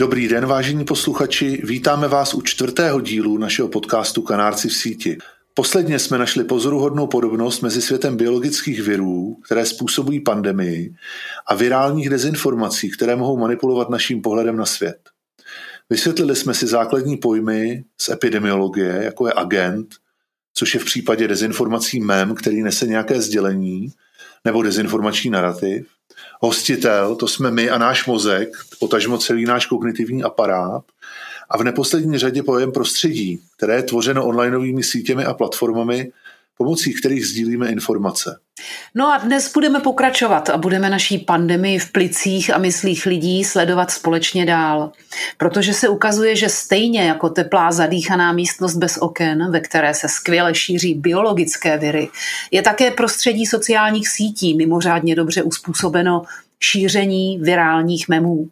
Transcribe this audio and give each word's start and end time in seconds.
Dobrý 0.00 0.28
den, 0.28 0.46
vážení 0.46 0.84
posluchači, 0.84 1.62
vítáme 1.64 2.08
vás 2.08 2.34
u 2.34 2.42
čtvrtého 2.42 3.00
dílu 3.00 3.38
našeho 3.38 3.68
podcastu 3.68 4.22
Kanárci 4.22 4.68
v 4.68 4.72
síti. 4.72 5.18
Posledně 5.54 5.98
jsme 5.98 6.18
našli 6.18 6.44
pozoruhodnou 6.44 7.06
podobnost 7.06 7.60
mezi 7.60 7.82
světem 7.82 8.16
biologických 8.16 8.82
virů, 8.82 9.34
které 9.44 9.66
způsobují 9.66 10.20
pandemii, 10.20 10.94
a 11.46 11.54
virálních 11.54 12.10
dezinformací, 12.10 12.90
které 12.90 13.16
mohou 13.16 13.38
manipulovat 13.38 13.90
naším 13.90 14.22
pohledem 14.22 14.56
na 14.56 14.66
svět. 14.66 14.98
Vysvětlili 15.90 16.36
jsme 16.36 16.54
si 16.54 16.66
základní 16.66 17.16
pojmy 17.16 17.84
z 18.00 18.08
epidemiologie, 18.08 19.00
jako 19.02 19.26
je 19.26 19.32
agent, 19.36 19.88
což 20.54 20.74
je 20.74 20.80
v 20.80 20.84
případě 20.84 21.28
dezinformací 21.28 22.00
mem, 22.00 22.34
který 22.34 22.62
nese 22.62 22.86
nějaké 22.86 23.20
sdělení, 23.20 23.88
nebo 24.44 24.62
dezinformační 24.62 25.30
narrativ, 25.30 25.86
hostitel, 26.40 27.16
to 27.16 27.28
jsme 27.28 27.50
my 27.50 27.70
a 27.70 27.78
náš 27.78 28.06
mozek, 28.06 28.48
potažmo 28.80 29.18
celý 29.18 29.44
náš 29.44 29.66
kognitivní 29.66 30.22
aparát, 30.22 30.84
a 31.50 31.58
v 31.58 31.64
neposlední 31.64 32.18
řadě 32.18 32.42
pojem 32.42 32.72
prostředí, 32.72 33.40
které 33.56 33.74
je 33.74 33.82
tvořeno 33.82 34.26
onlineovými 34.26 34.82
sítěmi 34.82 35.24
a 35.24 35.34
platformami, 35.34 36.12
pomocí 36.58 36.94
kterých 36.94 37.26
sdílíme 37.26 37.68
informace. 37.68 38.38
No 38.94 39.12
a 39.12 39.16
dnes 39.18 39.52
budeme 39.52 39.80
pokračovat 39.80 40.50
a 40.50 40.56
budeme 40.56 40.90
naší 40.90 41.18
pandemii 41.18 41.78
v 41.78 41.92
plicích 41.92 42.54
a 42.54 42.58
myslích 42.58 43.06
lidí 43.06 43.44
sledovat 43.44 43.90
společně 43.90 44.46
dál. 44.46 44.92
Protože 45.36 45.74
se 45.74 45.88
ukazuje, 45.88 46.36
že 46.36 46.48
stejně 46.48 47.02
jako 47.02 47.28
teplá 47.28 47.72
zadýchaná 47.72 48.32
místnost 48.32 48.76
bez 48.76 48.98
oken, 48.98 49.52
ve 49.52 49.60
které 49.60 49.94
se 49.94 50.08
skvěle 50.08 50.54
šíří 50.54 50.94
biologické 50.94 51.78
viry, 51.78 52.08
je 52.50 52.62
také 52.62 52.90
prostředí 52.90 53.46
sociálních 53.46 54.08
sítí 54.08 54.54
mimořádně 54.54 55.14
dobře 55.14 55.42
uspůsobeno 55.42 56.22
šíření 56.60 57.38
virálních 57.38 58.08
memů. 58.08 58.48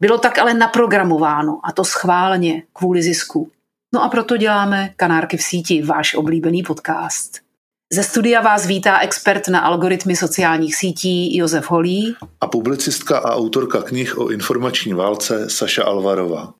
Bylo 0.00 0.18
tak 0.18 0.38
ale 0.38 0.54
naprogramováno, 0.54 1.60
a 1.64 1.72
to 1.72 1.84
schválně, 1.84 2.62
kvůli 2.72 3.02
zisku. 3.02 3.50
No 3.96 4.02
a 4.02 4.08
proto 4.08 4.36
děláme 4.36 4.90
Kanárky 4.96 5.36
v 5.36 5.42
síti, 5.42 5.82
váš 5.82 6.14
oblíbený 6.14 6.62
podcast. 6.62 7.38
Ze 7.92 8.02
studia 8.02 8.40
vás 8.40 8.66
vítá 8.66 8.98
expert 8.98 9.48
na 9.48 9.60
algoritmy 9.60 10.16
sociálních 10.16 10.76
sítí 10.76 11.36
Josef 11.36 11.70
Holí 11.70 12.16
a 12.40 12.46
publicistka 12.46 13.18
a 13.18 13.34
autorka 13.34 13.82
knih 13.82 14.18
o 14.18 14.28
informační 14.28 14.94
válce 14.94 15.50
Saša 15.50 15.84
Alvarová. 15.84 16.54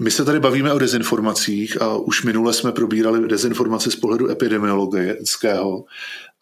My 0.00 0.10
se 0.10 0.24
tady 0.24 0.40
bavíme 0.40 0.72
o 0.72 0.78
dezinformacích 0.78 1.82
a 1.82 1.96
už 1.96 2.24
minule 2.24 2.52
jsme 2.52 2.72
probírali 2.72 3.28
dezinformace 3.28 3.90
z 3.90 3.96
pohledu 3.96 4.30
epidemiologického 4.30 5.84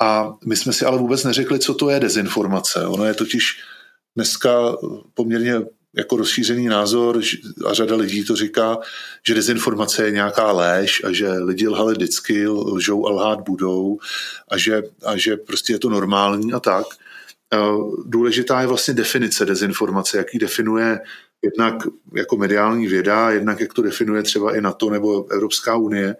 a 0.01 0.35
my 0.47 0.57
jsme 0.57 0.73
si 0.73 0.85
ale 0.85 0.99
vůbec 0.99 1.25
neřekli, 1.25 1.59
co 1.59 1.75
to 1.75 1.91
je 1.91 2.01
dezinformace. 2.01 2.87
Ono 2.87 3.05
je 3.05 3.15
totiž 3.15 3.61
dneska 4.17 4.77
poměrně 5.15 5.55
jako 5.97 6.17
rozšířený 6.17 6.67
názor 6.67 7.21
a 7.67 7.75
řada 7.75 7.97
lidí 7.97 8.25
to 8.25 8.37
říká, 8.37 8.79
že 9.27 9.35
dezinformace 9.35 10.05
je 10.05 10.11
nějaká 10.11 10.53
léž 10.53 11.05
a 11.05 11.13
že 11.13 11.29
lidi 11.29 11.69
lhali 11.69 11.95
vždycky, 11.95 12.49
lžou 12.49 13.07
a 13.07 13.11
lhát 13.11 13.41
budou 13.41 13.99
a 14.49 14.59
že, 14.59 14.83
a 15.07 15.17
že 15.17 15.37
prostě 15.37 15.73
je 15.73 15.79
to 15.79 15.89
normální 15.89 16.53
a 16.53 16.61
tak. 16.61 16.87
Důležitá 18.05 18.61
je 18.61 18.67
vlastně 18.67 18.95
definice 18.95 19.47
dezinformace, 19.47 20.19
jaký 20.19 20.39
definuje 20.39 21.01
jednak 21.43 21.75
jako 22.17 22.37
mediální 22.37 22.87
věda, 22.87 23.31
jednak 23.31 23.61
jak 23.61 23.75
to 23.75 23.83
definuje 23.83 24.23
třeba 24.23 24.57
i 24.57 24.61
NATO 24.61 24.91
nebo 24.91 25.33
Evropská 25.33 25.77
unie, 25.77 26.17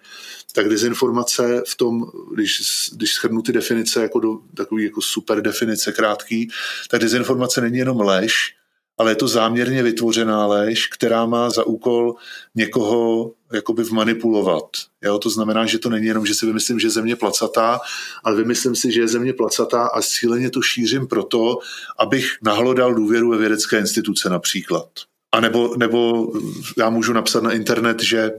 tak 0.53 0.69
dezinformace 0.69 1.63
v 1.69 1.77
tom, 1.77 2.05
když, 2.35 2.61
když 2.93 3.15
shrnu 3.15 3.43
ty 3.43 3.53
definice 3.53 4.03
jako 4.03 4.21
do 4.21 4.39
takový 4.55 4.85
jako 4.85 5.01
super 5.01 5.43
definice 5.43 5.93
krátký, 5.93 6.49
tak 6.91 7.01
dezinformace 7.01 7.61
není 7.61 7.79
jenom 7.79 8.01
lež, 8.01 8.55
ale 8.99 9.11
je 9.11 9.17
to 9.17 9.29
záměrně 9.29 9.83
vytvořená 9.83 10.47
lež, 10.47 10.87
která 10.87 11.27
má 11.27 11.51
za 11.51 11.67
úkol 11.67 12.15
někoho 12.55 13.33
jakoby 13.53 13.83
vmanipulovat. 13.83 14.71
Jo? 15.05 15.19
To 15.19 15.31
znamená, 15.31 15.67
že 15.67 15.79
to 15.79 15.91
není 15.91 16.07
jenom, 16.07 16.27
že 16.27 16.35
si 16.35 16.47
vymyslím, 16.47 16.81
že 16.81 16.87
je 16.87 16.91
země 16.91 17.17
placatá, 17.17 17.81
ale 18.25 18.37
vymyslím 18.37 18.77
si, 18.77 18.93
že 18.93 19.01
je 19.01 19.09
země 19.09 19.33
placatá 19.33 19.87
a 19.87 20.03
cíleně 20.03 20.51
to 20.51 20.63
šířím 20.63 21.07
proto, 21.07 21.59
abych 21.99 22.37
nahlodal 22.43 22.95
důvěru 22.95 23.31
ve 23.31 23.39
vědecké 23.39 23.79
instituce 23.79 24.31
například. 24.31 24.89
A 25.33 25.41
nebo, 25.41 25.77
nebo 25.77 26.33
já 26.79 26.91
můžu 26.91 27.13
napsat 27.13 27.43
na 27.43 27.53
internet, 27.53 28.03
že 28.03 28.31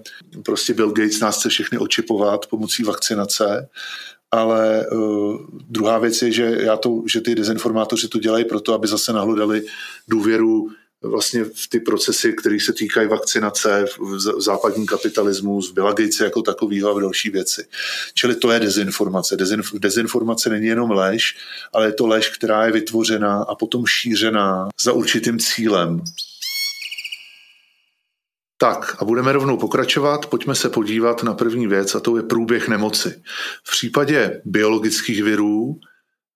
prostě 0.46 0.74
Bill 0.74 0.92
Gates 0.92 1.20
nás 1.20 1.40
chce 1.40 1.50
všechny 1.50 1.78
očipovat 1.78 2.48
pomocí 2.48 2.84
vakcinace, 2.84 3.70
ale 4.32 4.86
uh, 4.92 5.38
druhá 5.70 5.98
věc 5.98 6.22
je, 6.22 6.32
že, 6.32 6.58
já 6.60 6.78
to, 6.78 7.04
že 7.14 7.22
ty 7.22 7.36
dezinformátoři 7.36 8.08
to 8.08 8.20
dělají 8.20 8.46
proto, 8.46 8.74
aby 8.74 8.88
zase 8.88 9.14
nahlodali 9.14 9.62
důvěru 10.08 10.70
vlastně 11.02 11.44
v 11.44 11.68
ty 11.70 11.80
procesy, 11.80 12.34
které 12.34 12.58
se 12.60 12.74
týkají 12.74 13.08
vakcinace, 13.08 13.86
v 14.00 14.42
západní 14.42 14.86
kapitalismus, 14.86 15.72
v 15.72 15.74
Bill 15.74 15.96
jako 16.22 16.42
takovýho 16.42 16.90
a 16.90 16.94
v 16.94 17.02
další 17.02 17.30
věci. 17.30 17.66
Čili 18.14 18.36
to 18.36 18.52
je 18.52 18.60
dezinformace. 18.60 19.36
Dezinf- 19.36 19.80
dezinformace 19.80 20.50
není 20.50 20.68
jenom 20.68 20.92
lež, 20.92 21.38
ale 21.74 21.86
je 21.86 21.92
to 21.92 22.08
lež, 22.08 22.30
která 22.30 22.66
je 22.66 22.72
vytvořená 22.72 23.44
a 23.44 23.56
potom 23.56 23.86
šířená 23.86 24.70
za 24.82 24.92
určitým 24.92 25.40
cílem. 25.40 26.02
Tak 28.58 28.96
a 29.00 29.06
budeme 29.06 29.32
rovnou 29.32 29.58
pokračovat. 29.58 30.26
Pojďme 30.26 30.56
se 30.56 30.70
podívat 30.70 31.24
na 31.24 31.34
první 31.34 31.68
věc 31.68 31.96
a 31.96 32.00
to 32.00 32.18
je 32.18 32.24
průběh 32.24 32.70
nemoci. 32.70 33.22
V 33.64 33.72
případě 33.72 34.42
biologických 34.46 35.24
virů 35.24 35.80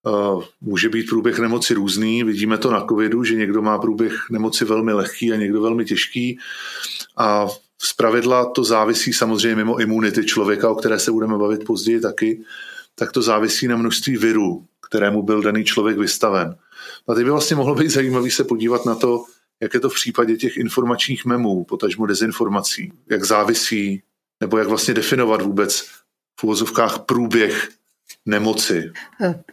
uh, 0.03 0.43
může 0.61 0.89
být 0.89 1.09
průběh 1.09 1.39
nemoci 1.39 1.73
různý. 1.73 2.23
Vidíme 2.23 2.57
to 2.57 2.71
na 2.71 2.85
covidu, 2.89 3.23
že 3.23 3.35
někdo 3.35 3.61
má 3.61 3.77
průběh 3.77 4.13
nemoci 4.31 4.65
velmi 4.65 4.93
lehký 4.93 5.33
a 5.33 5.35
někdo 5.35 5.61
velmi 5.61 5.85
těžký. 5.85 6.39
A 7.17 7.47
z 7.81 7.93
pravidla 7.93 8.45
to 8.45 8.63
závisí 8.63 9.13
samozřejmě 9.13 9.55
mimo 9.55 9.79
imunity 9.79 10.25
člověka, 10.25 10.69
o 10.69 10.75
které 10.75 10.99
se 10.99 11.11
budeme 11.11 11.37
bavit 11.37 11.65
později 11.65 11.99
taky, 11.99 12.41
tak 12.95 13.11
to 13.11 13.21
závisí 13.21 13.67
na 13.67 13.77
množství 13.77 14.17
virů, 14.17 14.65
kterému 14.87 15.23
byl 15.23 15.41
daný 15.41 15.63
člověk 15.63 15.97
vystaven. 15.97 16.55
A 17.07 17.13
teď 17.13 17.23
by 17.23 17.31
vlastně 17.31 17.55
mohlo 17.55 17.75
být 17.75 17.89
zajímavý 17.89 18.31
se 18.31 18.43
podívat 18.43 18.85
na 18.85 18.95
to, 18.95 19.23
jak 19.61 19.73
je 19.73 19.79
to 19.79 19.89
v 19.89 19.95
případě 19.95 20.35
těch 20.37 20.57
informačních 20.57 21.25
memů, 21.25 21.63
potažmo 21.63 22.05
dezinformací, 22.05 22.91
jak 23.09 23.23
závisí, 23.23 24.01
nebo 24.41 24.57
jak 24.57 24.67
vlastně 24.67 24.93
definovat 24.93 25.41
vůbec 25.41 25.81
v 26.39 26.43
uvozovkách 26.43 26.99
průběh 26.99 27.69
nemoci? 28.25 28.91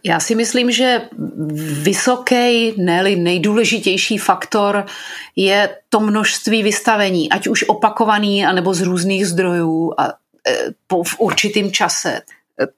Já 0.03 0.19
si 0.19 0.35
myslím, 0.35 0.71
že 0.71 1.01
vysoký, 1.81 2.73
ne 2.81 3.03
nejdůležitější 3.03 4.17
faktor 4.17 4.85
je 5.35 5.77
to 5.89 5.99
množství 5.99 6.63
vystavení, 6.63 7.29
ať 7.29 7.47
už 7.47 7.63
opakovaný, 7.63 8.45
anebo 8.45 8.73
z 8.73 8.81
různých 8.81 9.27
zdrojů 9.27 9.93
a 9.97 10.07
e, 10.07 10.13
po, 10.87 11.03
v 11.03 11.19
určitým 11.19 11.71
čase. 11.71 12.11
E, 12.11 12.21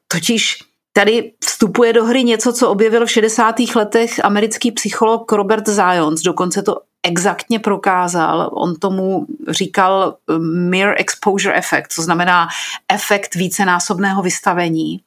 totiž 0.08 0.60
Tady 0.94 1.32
vstupuje 1.44 1.94
do 1.94 2.06
hry 2.06 2.24
něco, 2.24 2.54
co 2.54 2.70
objevil 2.70 3.06
v 3.06 3.12
60. 3.12 3.56
letech 3.76 4.26
americký 4.26 4.72
psycholog 4.72 5.32
Robert 5.32 5.70
Zions. 5.70 6.22
Dokonce 6.22 6.62
to 6.62 6.82
exaktně 7.04 7.60
prokázal. 7.60 8.50
On 8.54 8.76
tomu 8.76 9.26
říkal 9.50 10.18
um, 10.28 10.70
mere 10.70 10.96
exposure 10.96 11.56
effect, 11.56 11.94
co 11.94 12.02
znamená 12.02 12.48
efekt 12.90 13.36
vícenásobného 13.36 14.22
vystavení. 14.22 15.02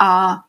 A 0.00 0.40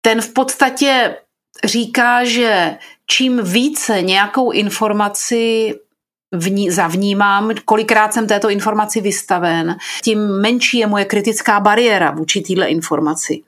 ten 0.00 0.20
v 0.20 0.32
podstatě 0.32 1.16
říká, 1.64 2.24
že 2.24 2.78
čím 3.06 3.44
více 3.44 4.02
nějakou 4.02 4.50
informaci 4.50 5.74
vní, 6.32 6.70
zavnímám, 6.70 7.50
kolikrát 7.64 8.14
jsem 8.14 8.26
této 8.26 8.50
informaci 8.50 9.00
vystaven, 9.00 9.76
tím 10.02 10.40
menší 10.40 10.78
je 10.78 10.86
moje 10.86 11.04
kritická 11.04 11.60
bariéra 11.60 12.10
vůči 12.10 12.40
této 12.40 12.66
informaci. 12.66 13.42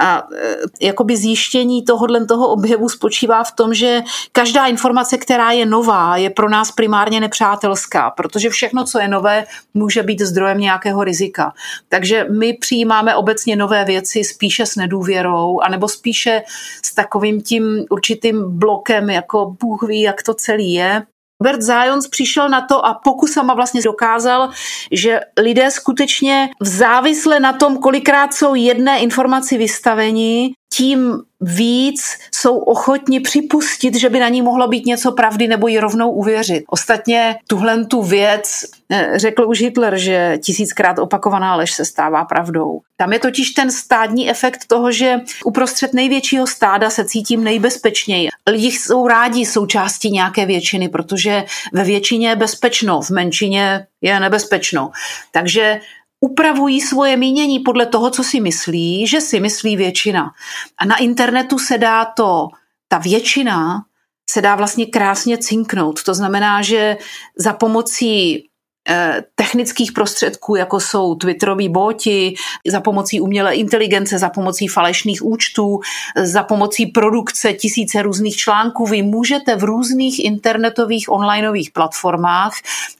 A 0.00 0.18
e, 0.18 0.86
jakoby 0.86 1.16
zjištění 1.16 1.84
tohohle 1.84 2.26
toho 2.26 2.48
objevu 2.48 2.88
spočívá 2.88 3.44
v 3.44 3.52
tom, 3.52 3.74
že 3.74 4.00
každá 4.32 4.66
informace, 4.66 5.18
která 5.18 5.50
je 5.50 5.66
nová, 5.66 6.16
je 6.16 6.30
pro 6.30 6.48
nás 6.48 6.72
primárně 6.72 7.20
nepřátelská, 7.20 8.10
protože 8.10 8.50
všechno, 8.50 8.84
co 8.84 9.00
je 9.00 9.08
nové, 9.08 9.44
může 9.74 10.02
být 10.02 10.20
zdrojem 10.20 10.58
nějakého 10.58 11.04
rizika. 11.04 11.52
Takže 11.88 12.26
my 12.38 12.52
přijímáme 12.52 13.14
obecně 13.14 13.56
nové 13.56 13.84
věci 13.84 14.24
spíše 14.24 14.66
s 14.66 14.76
nedůvěrou, 14.76 15.60
anebo 15.60 15.88
spíše 15.88 16.42
s 16.84 16.94
takovým 16.94 17.42
tím 17.42 17.84
určitým 17.90 18.58
blokem, 18.58 19.10
jako 19.10 19.56
Bůh 19.60 19.82
ví, 19.82 20.00
jak 20.00 20.22
to 20.22 20.34
celý 20.34 20.72
je 20.72 21.02
Bert 21.42 21.62
Zajons 21.62 22.08
přišel 22.08 22.48
na 22.48 22.60
to 22.60 22.86
a 22.86 22.94
pokusama 22.94 23.54
vlastně 23.54 23.82
dokázal, 23.82 24.50
že 24.92 25.20
lidé 25.40 25.70
skutečně 25.70 26.48
v 26.60 26.66
závisle 26.66 27.40
na 27.40 27.52
tom, 27.52 27.78
kolikrát 27.78 28.34
jsou 28.34 28.54
jedné 28.54 28.98
informaci 28.98 29.58
vystaveni, 29.58 30.54
tím 30.78 31.22
víc 31.40 32.02
jsou 32.34 32.58
ochotni 32.58 33.20
připustit, 33.20 33.94
že 33.94 34.08
by 34.08 34.20
na 34.20 34.28
ní 34.28 34.42
mohlo 34.42 34.68
být 34.68 34.86
něco 34.86 35.12
pravdy 35.12 35.48
nebo 35.48 35.68
ji 35.68 35.78
rovnou 35.78 36.10
uvěřit. 36.10 36.64
Ostatně 36.68 37.36
tuhle 37.46 37.84
tu 37.84 38.02
věc 38.02 38.64
eh, 38.90 39.12
řekl 39.14 39.48
už 39.48 39.60
Hitler, 39.60 39.98
že 39.98 40.38
tisíckrát 40.44 40.98
opakovaná 40.98 41.56
lež 41.56 41.72
se 41.72 41.84
stává 41.84 42.24
pravdou. 42.24 42.80
Tam 42.96 43.12
je 43.12 43.18
totiž 43.18 43.50
ten 43.50 43.70
stádní 43.70 44.30
efekt 44.30 44.60
toho, 44.66 44.92
že 44.92 45.16
uprostřed 45.44 45.94
největšího 45.94 46.46
stáda 46.46 46.90
se 46.90 47.04
cítím 47.04 47.44
nejbezpečněji. 47.44 48.28
Lidi 48.50 48.66
jsou 48.66 49.06
rádi 49.06 49.46
součástí 49.46 50.10
nějaké 50.10 50.46
většiny, 50.46 50.88
protože 50.88 51.44
ve 51.72 51.84
většině 51.84 52.28
je 52.28 52.36
bezpečno, 52.36 53.00
v 53.00 53.10
menšině 53.10 53.86
je 54.02 54.20
nebezpečno. 54.20 54.90
Takže 55.32 55.80
upravují 56.20 56.80
svoje 56.80 57.16
mínění 57.16 57.60
podle 57.60 57.86
toho, 57.86 58.10
co 58.10 58.24
si 58.24 58.40
myslí, 58.40 59.06
že 59.06 59.20
si 59.20 59.40
myslí 59.40 59.76
většina. 59.76 60.30
A 60.78 60.84
na 60.84 60.96
internetu 60.96 61.58
se 61.58 61.78
dá 61.78 62.04
to, 62.04 62.48
ta 62.88 62.98
většina 62.98 63.84
se 64.30 64.42
dá 64.42 64.56
vlastně 64.56 64.86
krásně 64.86 65.38
cinknout. 65.38 66.02
To 66.02 66.14
znamená, 66.14 66.62
že 66.62 66.96
za 67.36 67.52
pomocí 67.52 68.44
eh, 68.88 69.24
technických 69.34 69.92
prostředků, 69.92 70.56
jako 70.56 70.80
jsou 70.80 71.14
Twitteroví 71.14 71.68
boti, 71.68 72.34
za 72.66 72.80
pomocí 72.80 73.20
umělé 73.20 73.54
inteligence, 73.54 74.18
za 74.18 74.28
pomocí 74.28 74.68
falešných 74.68 75.24
účtů, 75.24 75.80
za 76.22 76.42
pomocí 76.42 76.86
produkce 76.86 77.52
tisíce 77.52 78.02
různých 78.02 78.36
článků, 78.36 78.86
vy 78.86 79.02
můžete 79.02 79.56
v 79.56 79.64
různých 79.64 80.24
internetových 80.24 81.12
onlineových 81.12 81.70
platformách 81.70 82.52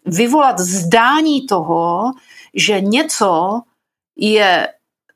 vyvolat 0.06 0.58
zdání 0.58 1.46
toho, 1.46 2.12
že 2.58 2.80
něco 2.80 3.60
je 4.16 4.68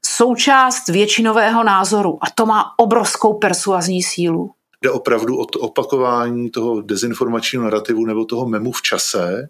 součást 0.06 0.88
většinového 0.88 1.64
názoru 1.64 2.18
a 2.22 2.30
to 2.34 2.46
má 2.46 2.64
obrovskou 2.78 3.34
persuazní 3.34 4.02
sílu. 4.02 4.50
Jde 4.82 4.90
opravdu 4.90 5.38
o 5.38 5.44
to 5.44 5.58
opakování 5.58 6.50
toho 6.50 6.80
dezinformačního 6.80 7.64
narrativu 7.64 8.06
nebo 8.06 8.24
toho 8.24 8.48
memu 8.48 8.72
v 8.72 8.82
čase 8.82 9.48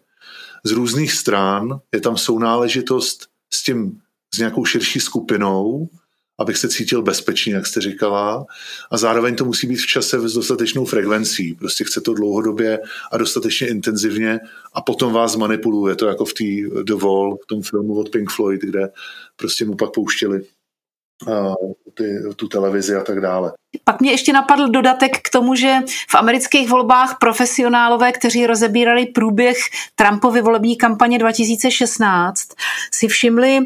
z 0.65 0.71
různých 0.71 1.13
stran. 1.13 1.81
Je 1.95 2.01
tam 2.01 2.17
sounáležitost 2.17 3.27
s 3.55 3.63
tím, 3.63 4.01
s 4.35 4.39
nějakou 4.39 4.65
širší 4.65 5.01
skupinou 5.01 5.89
abych 6.41 6.57
se 6.57 6.69
cítil 6.69 7.03
bezpečně, 7.03 7.55
jak 7.55 7.67
jste 7.67 7.81
říkala. 7.81 8.47
A 8.91 8.99
zároveň 8.99 9.37
to 9.37 9.45
musí 9.45 9.67
být 9.67 9.81
v 9.81 9.87
čase 9.87 10.29
s 10.29 10.35
dostatečnou 10.35 10.85
frekvencí. 10.85 11.55
Prostě 11.55 11.85
chce 11.85 12.01
to 12.01 12.15
dlouhodobě 12.15 12.81
a 13.13 13.17
dostatečně 13.17 13.69
intenzivně 13.69 14.41
a 14.75 14.81
potom 14.81 15.13
vás 15.13 15.37
manipuluje. 15.37 15.95
To 15.95 16.07
jako 16.07 16.25
v 16.25 16.33
té 16.33 16.45
The 16.83 16.95
Wall, 16.95 17.37
v 17.37 17.47
tom 17.47 17.63
filmu 17.63 17.95
od 17.95 18.09
Pink 18.09 18.31
Floyd, 18.31 18.61
kde 18.61 18.91
prostě 19.37 19.65
mu 19.65 19.75
pak 19.75 19.93
pouštěli 19.93 20.43
ty, 21.95 22.05
tu 22.37 22.49
televizi 22.49 22.97
a 22.97 23.03
tak 23.03 23.21
dále. 23.21 23.53
Pak 23.85 24.01
mě 24.01 24.11
ještě 24.11 24.33
napadl 24.33 24.69
dodatek 24.69 25.19
k 25.19 25.31
tomu, 25.31 25.55
že 25.55 25.75
v 26.11 26.15
amerických 26.15 26.69
volbách 26.69 27.17
profesionálové, 27.21 28.13
kteří 28.13 28.47
rozebírali 28.47 29.07
průběh 29.07 29.57
Trumpovy 29.95 30.41
volební 30.41 30.77
kampaně 30.77 31.19
2016, 31.19 32.49
si 32.95 33.09
všimli 33.09 33.61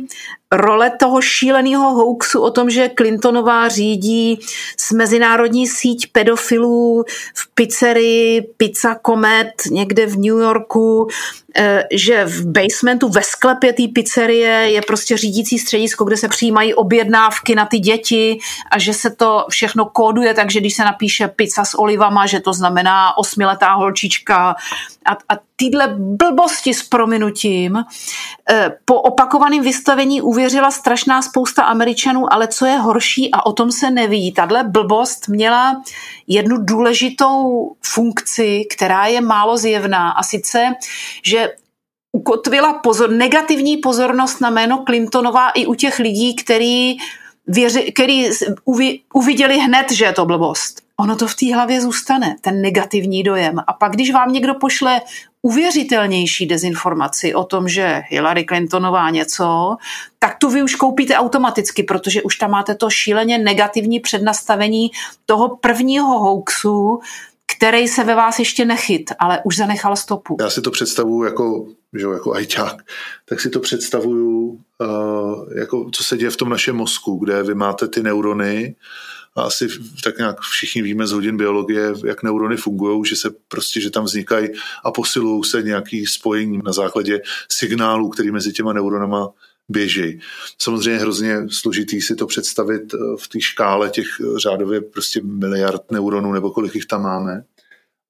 role 0.53 0.91
toho 0.91 1.21
šíleného 1.21 1.95
hoaxu 1.95 2.41
o 2.41 2.51
tom, 2.51 2.71
že 2.71 2.91
Clintonová 2.99 3.69
řídí 3.69 4.39
s 4.77 4.93
mezinárodní 4.93 5.67
síť 5.67 6.13
pedofilů 6.13 7.05
v 7.35 7.55
pizzerii 7.55 8.43
Pizza 8.57 8.97
Comet 9.07 9.53
někde 9.71 10.07
v 10.07 10.17
New 10.17 10.39
Yorku, 10.39 11.09
eh, 11.57 11.85
že 11.93 12.25
v 12.25 12.47
basementu 12.47 13.09
ve 13.09 13.23
sklepě 13.23 13.73
té 13.73 13.83
pizzerie 13.95 14.51
je 14.51 14.83
prostě 14.83 15.17
řídící 15.17 15.59
středisko, 15.59 16.05
kde 16.05 16.17
se 16.17 16.29
přijímají 16.29 16.75
objednávky 16.75 17.55
na 17.55 17.67
ty 17.67 17.79
děti 17.79 18.39
a 18.71 18.79
že 18.79 18.95
se 18.95 19.11
to 19.11 19.47
všechno 19.51 19.85
kóduje, 19.85 20.35
takže 20.35 20.61
když 20.61 20.75
se 20.75 20.85
napíše 20.85 21.29
pizza 21.29 21.65
s 21.65 21.79
olivama, 21.79 22.27
že 22.27 22.41
to 22.41 22.53
znamená 22.53 23.19
osmiletá 23.19 23.73
holčička. 23.73 24.57
A, 25.07 25.13
a 25.13 25.39
tyhle 25.57 25.95
blbosti 25.99 26.75
s 26.75 26.83
prominutím 26.83 27.77
eh, 28.51 28.73
po 28.85 29.01
opakovaném 29.01 29.63
vystavení 29.63 30.23
uvěřila 30.37 30.71
strašná 30.71 31.23
spousta 31.23 31.62
Američanů, 31.62 32.33
ale 32.33 32.49
co 32.49 32.67
je 32.67 32.77
horší 32.77 33.31
a 33.33 33.47
o 33.47 33.53
tom 33.53 33.73
se 33.73 33.91
neví, 33.91 34.33
tahle 34.33 34.65
blbost 34.65 35.29
měla 35.29 35.83
jednu 36.27 36.56
důležitou 36.61 37.73
funkci, 37.83 38.65
která 38.77 39.06
je 39.06 39.21
málo 39.21 39.56
zjevná 39.56 40.11
a 40.11 40.23
sice, 40.23 40.75
že 41.25 41.53
ukotvila 42.12 42.75
pozor, 42.75 43.11
negativní 43.11 43.77
pozornost 43.77 44.41
na 44.41 44.50
jméno 44.50 44.85
Clintonová 44.87 45.50
i 45.50 45.67
u 45.67 45.75
těch 45.75 45.99
lidí, 45.99 46.37
který, 46.37 46.97
věři, 47.47 47.93
který 47.93 48.29
uvi, 48.65 49.00
uviděli 49.15 49.59
hned, 49.59 49.93
že 49.93 50.05
je 50.05 50.12
to 50.12 50.25
blbost. 50.25 50.83
Ono 51.00 51.17
to 51.17 51.29
v 51.29 51.35
té 51.35 51.55
hlavě 51.55 51.81
zůstane, 51.81 52.37
ten 52.41 52.62
negativní 52.62 53.23
dojem. 53.23 53.59
A 53.67 53.73
pak, 53.73 53.93
když 53.93 54.12
vám 54.12 54.33
někdo 54.33 54.55
pošle 54.55 55.00
uvěřitelnější 55.47 56.47
dezinformaci 56.47 57.35
o 57.35 57.45
tom, 57.45 57.69
že 57.69 58.03
Hillary 58.09 58.45
Clintonová 58.45 59.11
něco, 59.11 59.77
tak 60.19 60.39
tu 60.39 60.51
vy 60.51 60.63
už 60.63 60.75
koupíte 60.75 61.15
automaticky, 61.15 61.83
protože 61.83 62.23
už 62.23 62.37
tam 62.37 62.51
máte 62.51 62.75
to 62.75 62.91
šíleně 62.91 63.39
negativní 63.39 64.01
přednastavení 64.01 64.91
toho 65.27 65.57
prvního 65.57 66.19
hoaxu, 66.19 67.01
který 67.57 67.89
se 67.89 68.05
ve 68.05 68.15
vás 68.15 68.39
ještě 68.39 68.65
nechyt, 68.65 69.13
ale 69.19 69.41
už 69.45 69.57
zanechal 69.57 69.97
stopu. 69.97 70.37
Já 70.41 70.51
si 70.51 70.61
to 70.61 70.71
představuju 70.71 71.25
jako, 71.25 71.67
že 71.99 72.07
jako 72.07 72.35
ajťák, 72.35 72.77
tak 73.25 73.41
si 73.41 73.51
to 73.51 73.61
představuju, 73.61 74.59
uh, 74.81 75.59
jako 75.59 75.91
co 75.93 76.05
se 76.05 76.17
děje 76.17 76.31
v 76.31 76.37
tom 76.37 76.49
našem 76.49 76.77
mozku, 76.77 77.17
kde 77.17 77.43
vy 77.43 77.55
máte 77.55 77.89
ty 77.89 78.03
neurony, 78.03 78.75
a 79.37 79.43
asi 79.43 79.69
tak 80.05 80.19
nějak 80.19 80.41
všichni 80.41 80.83
víme 80.83 81.06
z 81.06 81.12
hodin 81.12 81.37
biologie, 81.37 81.94
jak 82.05 82.23
neurony 82.23 82.56
fungují, 82.56 83.05
že 83.05 83.17
se 83.17 83.31
prostě, 83.49 83.81
že 83.81 83.91
tam 83.91 84.05
vznikají 84.05 84.49
a 84.85 84.91
posilují 84.91 85.44
se 85.44 85.62
nějaký 85.62 86.06
spojení 86.06 86.61
na 86.65 86.73
základě 86.73 87.21
signálů, 87.50 88.09
který 88.09 88.31
mezi 88.31 88.53
těma 88.53 88.73
neuronama 88.73 89.29
běží. 89.69 90.21
Samozřejmě 90.59 91.00
hrozně 91.00 91.37
složitý 91.50 92.00
si 92.00 92.17
to 92.17 92.27
představit 92.27 92.94
eh, 92.94 92.99
v 93.21 93.29
té 93.29 93.41
škále 93.41 93.91
těch 93.91 94.06
eh, 94.21 94.38
řádově 94.38 94.81
prostě 94.81 95.21
miliard 95.23 95.91
neuronů 95.91 96.33
nebo 96.33 96.50
kolik 96.50 96.75
jich 96.75 96.87
tam 96.87 97.03
máme. 97.03 97.44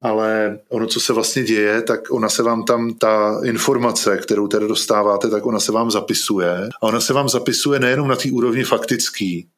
Ale 0.02 0.58
ono, 0.68 0.86
co 0.86 1.00
se 1.00 1.12
vlastně 1.12 1.42
děje, 1.42 1.82
tak 1.82 2.00
ona 2.10 2.28
se 2.28 2.42
vám 2.42 2.64
tam, 2.64 2.94
ta 2.94 3.40
informace, 3.44 4.16
kterou 4.16 4.48
tedy 4.48 4.68
dostáváte, 4.68 5.30
tak 5.30 5.46
ona 5.46 5.60
se 5.60 5.72
vám 5.72 5.90
zapisuje. 5.90 6.68
A 6.82 6.82
ona 6.82 7.00
se 7.00 7.12
vám 7.12 7.28
zapisuje 7.28 7.80
nejenom 7.80 8.08
na 8.08 8.16
té 8.16 8.30
úrovni 8.30 8.64
faktický, 8.64 9.48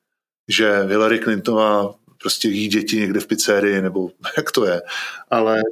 že 0.49 0.83
Hillary 0.83 1.19
Clintonová 1.19 1.95
prostě 2.23 2.49
jí 2.49 2.69
děti 2.69 2.97
někde 2.97 3.21
v 3.21 3.27
pizzerii, 3.27 3.83
nebo 3.83 4.11
jak 4.37 4.53
to 4.53 4.67
je. 4.67 4.83
Ale 5.31 5.63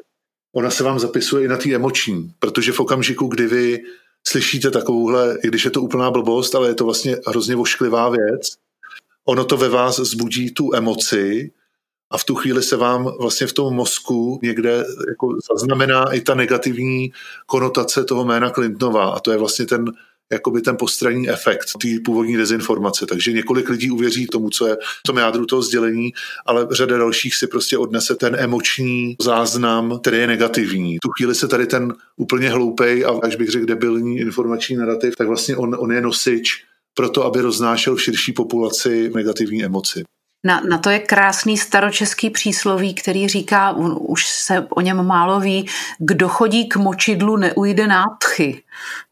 ona 0.54 0.70
se 0.70 0.84
vám 0.84 0.98
zapisuje 0.98 1.44
i 1.44 1.48
na 1.48 1.56
té 1.56 1.74
emoční, 1.74 2.34
protože 2.38 2.72
v 2.72 2.80
okamžiku, 2.80 3.26
kdy 3.26 3.46
vy 3.46 3.82
slyšíte 4.26 4.70
takovouhle, 4.70 5.38
i 5.44 5.48
když 5.48 5.64
je 5.64 5.70
to 5.70 5.82
úplná 5.82 6.10
blbost, 6.10 6.54
ale 6.54 6.68
je 6.68 6.74
to 6.74 6.84
vlastně 6.84 7.16
hrozně 7.26 7.56
vošklivá 7.56 8.08
věc, 8.08 8.56
ono 9.24 9.44
to 9.44 9.56
ve 9.56 9.68
vás 9.68 9.96
zbudí 9.96 10.50
tu 10.50 10.74
emoci 10.74 11.52
a 12.10 12.18
v 12.18 12.24
tu 12.24 12.34
chvíli 12.34 12.62
se 12.62 12.76
vám 12.76 13.12
vlastně 13.20 13.46
v 13.46 13.52
tom 13.52 13.74
mozku 13.74 14.40
někde 14.42 14.84
jako 15.08 15.38
zaznamená 15.52 16.12
i 16.12 16.20
ta 16.20 16.34
negativní 16.34 17.12
konotace 17.46 18.04
toho 18.04 18.24
jména 18.24 18.50
Clintonova 18.50 19.10
a 19.10 19.20
to 19.20 19.32
je 19.32 19.38
vlastně 19.38 19.66
ten 19.66 19.84
jakoby 20.32 20.60
ten 20.60 20.76
postranní 20.76 21.28
efekt 21.28 21.64
té 21.82 21.88
původní 22.04 22.36
dezinformace. 22.36 23.06
Takže 23.06 23.32
několik 23.32 23.68
lidí 23.68 23.90
uvěří 23.90 24.26
tomu, 24.26 24.50
co 24.50 24.66
je 24.66 24.76
v 24.76 25.02
tom 25.06 25.16
jádru 25.16 25.46
toho 25.46 25.62
sdělení, 25.62 26.12
ale 26.46 26.68
řada 26.70 26.98
dalších 26.98 27.34
si 27.34 27.46
prostě 27.46 27.78
odnese 27.78 28.14
ten 28.14 28.36
emoční 28.38 29.16
záznam, 29.22 29.98
který 30.00 30.18
je 30.18 30.26
negativní. 30.26 30.96
Tu 31.02 31.08
chvíli 31.18 31.34
se 31.34 31.48
tady 31.48 31.66
ten 31.66 31.94
úplně 32.16 32.50
hloupej 32.50 33.04
a 33.04 33.10
až 33.22 33.36
bych 33.36 33.50
řekl 33.50 33.66
debilní 33.66 34.18
informační 34.18 34.76
narrativ, 34.76 35.16
tak 35.16 35.28
vlastně 35.28 35.56
on, 35.56 35.76
on 35.78 35.92
je 35.92 36.00
nosič 36.00 36.64
pro 36.94 37.08
to, 37.08 37.24
aby 37.24 37.40
roznášel 37.40 37.96
v 37.96 38.02
širší 38.02 38.32
populaci 38.32 39.10
negativní 39.14 39.64
emoci. 39.64 40.04
Na, 40.46 40.60
na 40.68 40.78
to 40.78 40.90
je 40.90 40.98
krásný 40.98 41.58
staročeský 41.58 42.30
přísloví, 42.30 42.94
který 42.94 43.28
říká, 43.28 43.72
už 43.98 44.26
se 44.26 44.66
o 44.70 44.80
něm 44.80 45.06
málo 45.06 45.40
ví, 45.40 45.66
kdo 45.98 46.28
chodí 46.28 46.68
k 46.68 46.76
močidlu, 46.76 47.36
neujde 47.36 47.86
nátchy. 47.86 48.62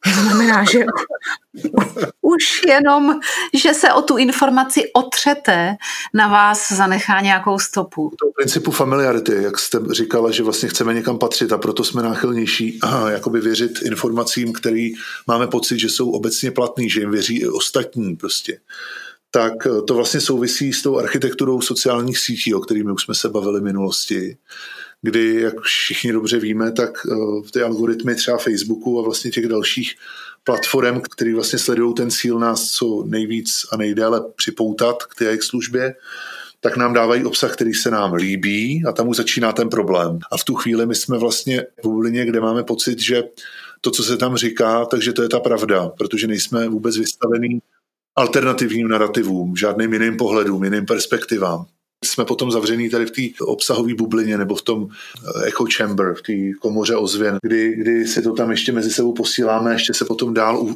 To 0.05 0.11
znamená, 0.11 0.65
že 0.73 0.85
už 2.21 2.63
jenom, 2.69 3.21
že 3.55 3.75
se 3.75 3.93
o 3.93 4.03
tu 4.03 4.17
informaci 4.17 4.91
otřete, 4.93 5.77
na 6.15 6.29
vás 6.29 6.73
zanechá 6.73 7.21
nějakou 7.21 7.59
stopu. 7.59 8.11
To 8.21 8.31
principu 8.37 8.71
familiarity, 8.71 9.43
jak 9.43 9.59
jste 9.59 9.79
říkala, 9.91 10.31
že 10.31 10.43
vlastně 10.43 10.69
chceme 10.69 10.95
někam 10.95 11.19
patřit 11.19 11.53
a 11.53 11.59
proto 11.59 11.85
jsme 11.85 12.03
náchylnější 12.03 12.79
aha, 12.83 13.11
jakoby 13.11 13.41
věřit 13.41 13.83
informacím, 13.83 14.53
který 14.53 14.93
máme 15.27 15.47
pocit, 15.47 15.79
že 15.79 15.89
jsou 15.89 16.11
obecně 16.11 16.51
platný, 16.51 16.91
že 16.91 17.01
jim 17.01 17.11
věří 17.11 17.39
i 17.39 17.47
ostatní 17.47 18.17
prostě 18.17 18.59
tak 19.35 19.53
to 19.87 19.95
vlastně 19.95 20.21
souvisí 20.21 20.73
s 20.73 20.83
tou 20.83 20.99
architekturou 20.99 21.61
sociálních 21.61 22.19
sítí, 22.19 22.55
o 22.55 22.61
kterými 22.61 22.93
už 22.93 23.03
jsme 23.03 23.15
se 23.15 23.29
bavili 23.29 23.61
v 23.61 23.65
minulosti, 23.65 24.37
kdy, 25.03 25.41
jak 25.41 25.61
všichni 25.61 26.13
dobře 26.13 26.39
víme, 26.39 26.73
tak 26.73 26.91
uh, 27.07 27.43
ty 27.53 27.63
algoritmy 27.63 28.15
třeba 28.15 28.39
Facebooku 28.39 28.99
a 28.99 29.03
vlastně 29.03 29.31
těch 29.31 29.49
dalších 29.49 29.95
platform, 30.45 31.01
které 31.01 31.35
vlastně 31.35 31.59
sledují 31.59 31.95
ten 31.95 32.11
cíl 32.11 32.39
nás 32.39 32.71
co 32.71 33.05
nejvíc 33.07 33.67
a 33.73 33.77
nejdéle 33.77 34.23
připoutat 34.37 35.03
k 35.03 35.15
té 35.15 35.25
jejich 35.25 35.43
službě, 35.43 35.95
tak 36.61 36.77
nám 36.77 36.95
dávají 36.95 37.25
obsah, 37.25 37.53
který 37.53 37.75
se 37.75 37.91
nám 37.91 38.15
líbí 38.15 38.83
a 38.89 38.93
tam 38.93 39.09
už 39.09 39.17
začíná 39.17 39.53
ten 39.53 39.69
problém. 39.69 40.19
A 40.33 40.37
v 40.37 40.45
tu 40.45 40.55
chvíli 40.55 40.87
my 40.87 40.95
jsme 40.95 41.19
vlastně 41.19 41.67
v 41.83 41.83
bublině, 41.83 42.27
kde 42.27 42.41
máme 42.41 42.63
pocit, 42.63 43.01
že 43.01 43.23
to, 43.81 43.91
co 43.91 44.05
se 44.05 44.17
tam 44.17 44.37
říká, 44.37 44.85
takže 44.85 45.13
to 45.13 45.23
je 45.23 45.29
ta 45.29 45.41
pravda, 45.41 45.89
protože 45.89 46.27
nejsme 46.27 46.69
vůbec 46.69 46.97
vystavení 46.99 47.61
alternativním 48.17 48.89
narrativům, 48.89 49.57
žádným 49.57 49.93
jiným 49.93 50.17
pohledům, 50.17 50.65
jiným 50.65 50.87
perspektivám 50.87 51.67
jsme 52.05 52.25
potom 52.25 52.51
zavřený 52.51 52.91
tady 52.91 53.07
v 53.07 53.11
té 53.11 53.45
obsahové 53.45 53.95
bublině 53.95 54.39
nebo 54.39 54.55
v 54.55 54.63
tom 54.63 54.89
eh, 54.89 55.47
echo 55.47 55.67
chamber, 55.77 56.15
v 56.15 56.23
té 56.23 56.59
komoře 56.61 56.97
ozvěn, 56.97 57.39
kdy, 57.43 57.75
kdy 57.77 58.07
si 58.07 58.23
to 58.23 58.33
tam 58.33 58.51
ještě 58.51 58.73
mezi 58.73 58.91
sebou 58.91 59.13
posíláme, 59.13 59.73
ještě 59.73 59.95
se 59.95 60.05
potom 60.05 60.35
dál 60.35 60.67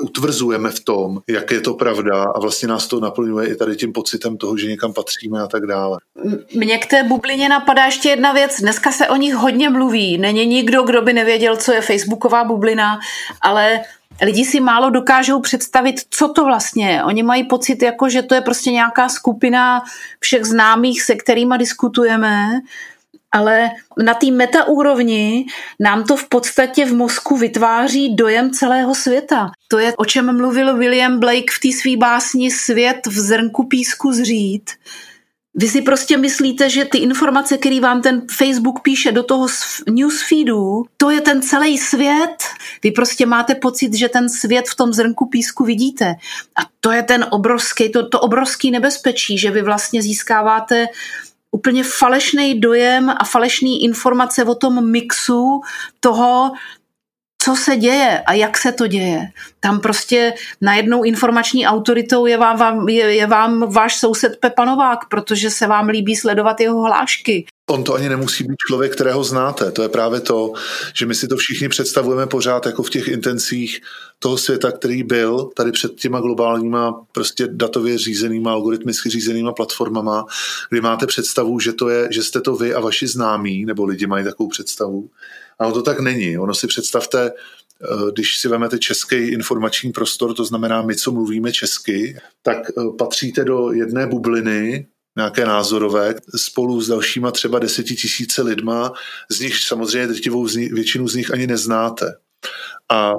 utvrzujeme 0.00 0.70
v 0.70 0.80
tom, 0.80 1.18
jak 1.28 1.50
je 1.50 1.60
to 1.60 1.74
pravda 1.74 2.24
a 2.24 2.40
vlastně 2.40 2.68
nás 2.68 2.86
to 2.86 3.00
naplňuje 3.00 3.48
i 3.48 3.56
tady 3.56 3.76
tím 3.76 3.92
pocitem 3.92 4.36
toho, 4.36 4.56
že 4.56 4.66
někam 4.66 4.92
patříme 4.92 5.40
a 5.40 5.46
tak 5.46 5.66
dále. 5.66 5.98
Mně 6.54 6.78
k 6.78 6.86
té 6.86 7.02
bublině 7.02 7.48
napadá 7.48 7.84
ještě 7.84 8.08
jedna 8.08 8.32
věc. 8.32 8.60
Dneska 8.60 8.92
se 8.92 9.08
o 9.08 9.16
nich 9.16 9.34
hodně 9.34 9.70
mluví. 9.70 10.18
Není 10.18 10.46
nikdo, 10.46 10.82
kdo 10.82 11.02
by 11.02 11.12
nevěděl, 11.12 11.56
co 11.56 11.72
je 11.72 11.80
facebooková 11.80 12.44
bublina, 12.44 12.98
ale 13.40 13.80
lidi 14.22 14.44
si 14.44 14.60
málo 14.60 14.90
dokážou 14.90 15.40
představit, 15.40 16.00
co 16.10 16.28
to 16.28 16.44
vlastně 16.44 16.90
je. 16.90 17.04
Oni 17.04 17.22
mají 17.22 17.44
pocit, 17.44 17.82
jako, 17.82 18.08
že 18.08 18.22
to 18.22 18.34
je 18.34 18.40
prostě 18.40 18.70
nějaká 18.70 19.08
skupina 19.08 19.82
všech 20.20 20.44
známých, 20.44 21.02
se 21.02 21.14
kterými 21.14 21.54
diskutujeme, 21.58 22.60
ale 23.32 23.70
na 24.04 24.14
té 24.14 24.30
metaúrovni 24.30 25.46
nám 25.80 26.04
to 26.04 26.16
v 26.16 26.28
podstatě 26.28 26.84
v 26.84 26.94
mozku 26.94 27.36
vytváří 27.36 28.14
dojem 28.14 28.50
celého 28.50 28.94
světa. 28.94 29.50
To 29.68 29.78
je, 29.78 29.96
o 29.96 30.04
čem 30.04 30.36
mluvil 30.36 30.76
William 30.76 31.20
Blake 31.20 31.52
v 31.52 31.60
té 31.60 31.68
své 31.80 31.96
básni 31.96 32.50
Svět 32.50 33.06
v 33.06 33.18
zrnku 33.18 33.64
písku 33.64 34.12
zřít, 34.12 34.70
vy 35.54 35.68
si 35.68 35.82
prostě 35.82 36.16
myslíte, 36.16 36.70
že 36.70 36.84
ty 36.84 36.98
informace, 36.98 37.58
které 37.58 37.80
vám 37.80 38.02
ten 38.02 38.22
Facebook 38.36 38.82
píše 38.82 39.12
do 39.12 39.22
toho 39.22 39.46
newsfeedu, 39.90 40.84
to 40.96 41.10
je 41.10 41.20
ten 41.20 41.42
celý 41.42 41.78
svět. 41.78 42.36
Vy 42.82 42.90
prostě 42.90 43.26
máte 43.26 43.54
pocit, 43.54 43.94
že 43.94 44.08
ten 44.08 44.28
svět 44.28 44.68
v 44.68 44.76
tom 44.76 44.92
zrnku 44.92 45.26
písku 45.26 45.64
vidíte. 45.64 46.14
A 46.56 46.60
to 46.80 46.92
je 46.92 47.02
ten 47.02 47.26
obrovský, 47.30 47.92
to, 47.92 48.08
to 48.08 48.20
obrovský 48.20 48.70
nebezpečí, 48.70 49.38
že 49.38 49.50
vy 49.50 49.62
vlastně 49.62 50.02
získáváte 50.02 50.86
úplně 51.50 51.84
falešný 51.84 52.60
dojem 52.60 53.10
a 53.10 53.24
falešný 53.24 53.84
informace 53.84 54.44
o 54.44 54.54
tom 54.54 54.90
mixu 54.90 55.60
toho, 56.00 56.52
co 57.48 57.56
se 57.56 57.76
děje 57.76 58.22
a 58.26 58.32
jak 58.32 58.58
se 58.58 58.72
to 58.72 58.86
děje. 58.86 59.28
Tam 59.60 59.80
prostě 59.80 60.34
najednou 60.60 61.02
informační 61.02 61.66
autoritou 61.66 62.26
je 62.26 62.36
vám, 62.36 62.88
je, 62.88 63.14
je 63.14 63.26
vám 63.26 63.72
váš 63.72 63.96
soused 63.96 64.40
Pepa 64.40 64.64
Novák, 64.64 65.08
protože 65.10 65.50
se 65.50 65.66
vám 65.66 65.88
líbí 65.88 66.16
sledovat 66.16 66.60
jeho 66.60 66.82
hlášky. 66.82 67.46
On 67.70 67.84
to 67.84 67.94
ani 67.94 68.08
nemusí 68.08 68.44
být 68.44 68.56
člověk, 68.68 68.92
kterého 68.92 69.24
znáte. 69.24 69.70
To 69.70 69.82
je 69.82 69.88
právě 69.88 70.20
to, 70.20 70.52
že 70.94 71.06
my 71.06 71.14
si 71.14 71.28
to 71.28 71.36
všichni 71.36 71.68
představujeme 71.68 72.26
pořád 72.26 72.66
jako 72.66 72.82
v 72.82 72.90
těch 72.90 73.08
intencích 73.08 73.80
toho 74.18 74.38
světa, 74.38 74.72
který 74.72 75.02
byl 75.02 75.50
tady 75.56 75.72
před 75.72 75.94
těma 75.94 76.20
globálníma, 76.20 77.06
prostě 77.12 77.48
datově 77.50 77.98
řízenýma, 77.98 78.52
algoritmicky 78.52 79.10
řízenýma 79.10 79.52
platformama, 79.52 80.26
kdy 80.70 80.80
máte 80.80 81.06
představu, 81.06 81.60
že, 81.60 81.72
to 81.72 81.88
je, 81.88 82.08
že 82.10 82.22
jste 82.22 82.40
to 82.40 82.56
vy 82.56 82.74
a 82.74 82.80
vaši 82.80 83.06
známí, 83.06 83.64
nebo 83.64 83.84
lidi 83.84 84.06
mají 84.06 84.24
takovou 84.24 84.48
představu. 84.48 85.10
A 85.58 85.66
ono 85.66 85.74
to 85.74 85.82
tak 85.82 86.00
není. 86.00 86.38
Ono 86.38 86.54
si 86.54 86.66
představte, 86.66 87.30
eh, 87.30 88.10
když 88.12 88.38
si 88.38 88.48
vezmete 88.48 88.78
český 88.78 89.16
informační 89.16 89.92
prostor, 89.92 90.34
to 90.34 90.44
znamená 90.44 90.82
my, 90.82 90.96
co 90.96 91.12
mluvíme 91.12 91.52
česky, 91.52 92.16
tak 92.42 92.58
eh, 92.70 92.82
patříte 92.98 93.44
do 93.44 93.72
jedné 93.72 94.06
bubliny, 94.06 94.86
nějaké 95.18 95.44
názorové, 95.44 96.14
spolu 96.36 96.80
s 96.80 96.88
dalšíma 96.88 97.30
třeba 97.30 97.58
desetitisíce 97.58 98.42
lidma, 98.42 98.92
z 99.30 99.40
nich 99.40 99.58
samozřejmě 99.58 100.06
drtivou 100.06 100.44
většinu 100.46 101.08
z 101.08 101.14
nich 101.14 101.32
ani 101.32 101.46
neznáte. 101.46 102.14
A, 102.92 103.14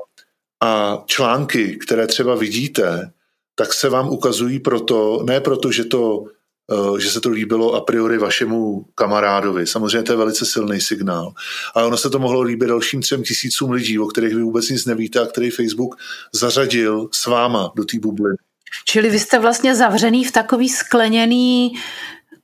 a 0.63 1.03
články, 1.05 1.77
které 1.77 2.07
třeba 2.07 2.35
vidíte, 2.35 3.11
tak 3.55 3.73
se 3.73 3.89
vám 3.89 4.09
ukazují 4.09 4.59
proto, 4.59 5.23
ne 5.27 5.41
proto, 5.41 5.71
že 5.71 5.85
to 5.85 6.25
Eh, 6.71 6.99
že 6.99 7.09
se 7.09 7.21
to 7.21 7.29
líbilo 7.29 7.73
a 7.73 7.81
priori 7.81 8.17
vašemu 8.17 8.85
kamarádovi. 8.95 9.67
Samozřejmě 9.67 10.03
to 10.03 10.13
je 10.13 10.17
velice 10.17 10.45
silný 10.45 10.81
signál. 10.81 11.33
Ale 11.75 11.85
ono 11.85 11.97
se 11.97 12.09
to 12.09 12.19
mohlo 12.19 12.41
líbit 12.41 12.67
dalším 12.67 13.01
třem 13.01 13.23
tisícům 13.23 13.71
lidí, 13.71 13.99
o 13.99 14.05
kterých 14.05 14.35
vy 14.35 14.41
vůbec 14.41 14.69
nic 14.69 14.85
nevíte 14.85 15.19
a 15.19 15.25
který 15.25 15.49
Facebook 15.49 15.95
zařadil 16.33 17.09
s 17.13 17.25
váma 17.25 17.71
do 17.75 17.85
té 17.85 17.99
bubliny. 17.99 18.37
Čili 18.85 19.09
vy 19.09 19.19
jste 19.19 19.39
vlastně 19.39 19.75
zavřený 19.75 20.25
v 20.25 20.31
takový 20.31 20.69
skleněný 20.69 21.73